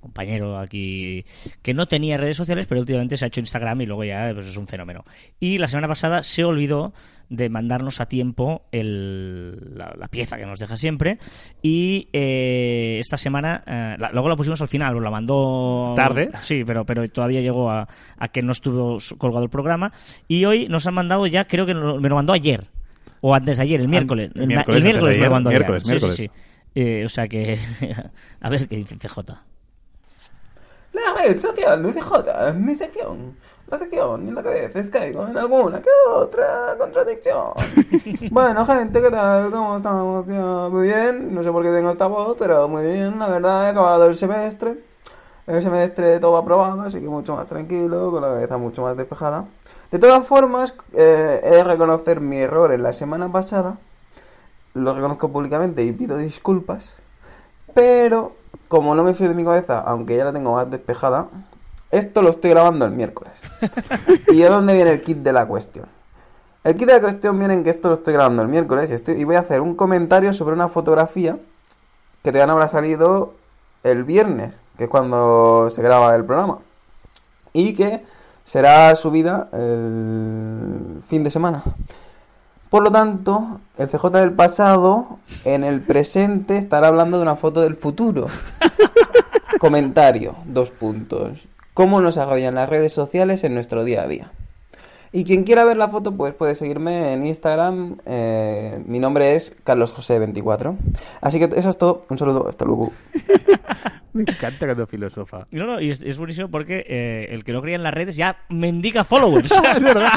[0.00, 1.24] compañero aquí,
[1.62, 4.46] que no tenía redes sociales, pero últimamente se ha hecho Instagram y luego ya pues,
[4.46, 5.04] es un fenómeno.
[5.38, 6.92] Y la semana pasada se olvidó
[7.28, 11.18] de mandarnos a tiempo el- la, la pieza que nos deja siempre
[11.62, 16.30] y eh, esta semana, eh, la- luego la pusimos al final, la mandó ¿Tarde?
[16.40, 17.86] Sí, pero, pero todavía llegó a,
[18.18, 19.92] a que no estuvo colgado el programa.
[20.26, 22.64] Y hoy nos han mandado ya, creo que me lo mandó ayer.
[23.20, 24.30] O antes de ayer, el miércoles.
[24.34, 25.86] el miércoles, el miércoles me lo mandó miércoles, ya.
[25.86, 26.16] Sí, miércoles.
[26.16, 26.30] sí, sí.
[26.74, 27.58] Eh, o sea que.
[28.40, 29.20] a ver qué dice CJ.
[30.92, 33.36] La red social de CJ es mi sección.
[33.68, 37.52] La sección en la que a veces caigo en alguna que otra contradicción.
[38.30, 39.50] bueno, gente, ¿qué tal?
[39.52, 40.26] ¿Cómo estamos?
[40.26, 41.32] Ya, muy bien.
[41.32, 43.20] No sé por qué tengo esta voz, pero muy bien.
[43.20, 44.78] La verdad, he acabado el semestre.
[45.46, 49.44] El semestre todo aprobado, así que mucho más tranquilo, con la cabeza mucho más despejada.
[49.92, 53.78] De todas formas, eh, he de reconocer mi error en la semana pasada.
[54.74, 56.96] Lo reconozco públicamente y pido disculpas.
[57.74, 58.32] Pero,
[58.68, 61.28] como no me fío de mi cabeza, aunque ya la tengo más despejada,
[61.90, 63.32] esto lo estoy grabando el miércoles.
[64.28, 65.86] ¿Y de dónde viene el kit de la cuestión?
[66.62, 68.94] El kit de la cuestión viene en que esto lo estoy grabando el miércoles y,
[68.94, 71.38] estoy- y voy a hacer un comentario sobre una fotografía
[72.22, 73.34] que te habrá salido
[73.82, 76.58] el viernes, que es cuando se graba el programa.
[77.52, 78.04] Y que
[78.44, 81.62] será subida el fin de semana.
[82.70, 87.62] Por lo tanto, el CJ del pasado en el presente estará hablando de una foto
[87.62, 88.28] del futuro.
[89.58, 91.48] Comentario, dos puntos.
[91.74, 94.30] ¿Cómo nos arrollan las redes sociales en nuestro día a día?
[95.12, 97.96] Y quien quiera ver la foto, pues puede seguirme en Instagram.
[98.06, 100.76] eh, mi nombre es Carlos José 24.
[101.20, 102.06] Así que eso es todo.
[102.08, 102.92] Un saludo, hasta luego.
[104.12, 105.46] Me encanta cuando filosofa.
[105.52, 108.16] No, no, y es, es buenísimo porque eh, el que no creía en las redes
[108.16, 109.52] ya mendiga followers.
[109.76, 110.10] es verdad.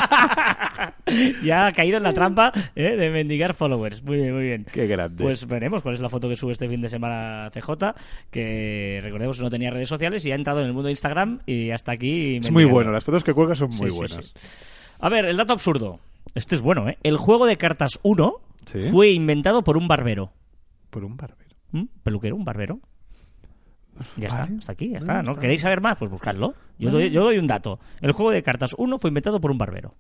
[1.44, 4.04] ya ha caído en la trampa eh, de mendigar followers.
[4.04, 4.66] Muy bien, muy bien.
[4.72, 5.24] Qué grande.
[5.24, 7.94] Pues veremos cuál es la foto que sube este fin de semana CJ,
[8.32, 11.70] que recordemos no tenía redes sociales y ha entrado en el mundo de Instagram y
[11.70, 12.38] hasta aquí.
[12.38, 12.74] es muy mendigando.
[12.74, 12.92] bueno.
[12.92, 14.32] Las fotos que cuelgas son muy Sí, sí, buenas.
[14.36, 14.70] sí.
[15.04, 16.00] A ver, el dato absurdo.
[16.34, 16.98] Este es bueno, ¿eh?
[17.04, 18.36] El juego de cartas 1
[18.66, 18.84] Sí.
[18.84, 20.32] fue inventado por un barbero.
[20.90, 21.58] Por un barbero.
[21.72, 21.84] ¿Mm?
[22.04, 22.38] ¿Peluquero?
[22.38, 22.80] ¿Un barbero?
[24.16, 25.22] Ya está, hasta aquí, ya está.
[25.22, 25.98] ¿No está queréis saber más?
[25.98, 26.54] Pues buscadlo.
[26.80, 27.80] Yo, doy, yo doy un dato.
[28.00, 29.94] El juego de cartas 1 fue inventado por un barbero.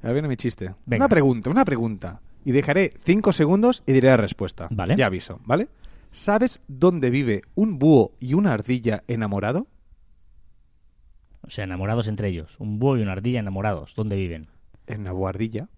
[0.00, 0.74] Ahora viene mi chiste.
[0.86, 1.04] Venga.
[1.04, 2.22] Una pregunta, una pregunta.
[2.44, 4.66] Y dejaré cinco segundos y diré la respuesta.
[4.70, 4.96] Vale.
[4.96, 5.68] Ya aviso, ¿vale?
[6.10, 9.66] ¿Sabes dónde vive un búho y una ardilla enamorado?
[11.42, 12.56] O sea, enamorados entre ellos.
[12.58, 13.94] Un búho y una ardilla enamorados.
[13.94, 14.48] ¿Dónde viven?
[14.86, 15.68] En la boardilla.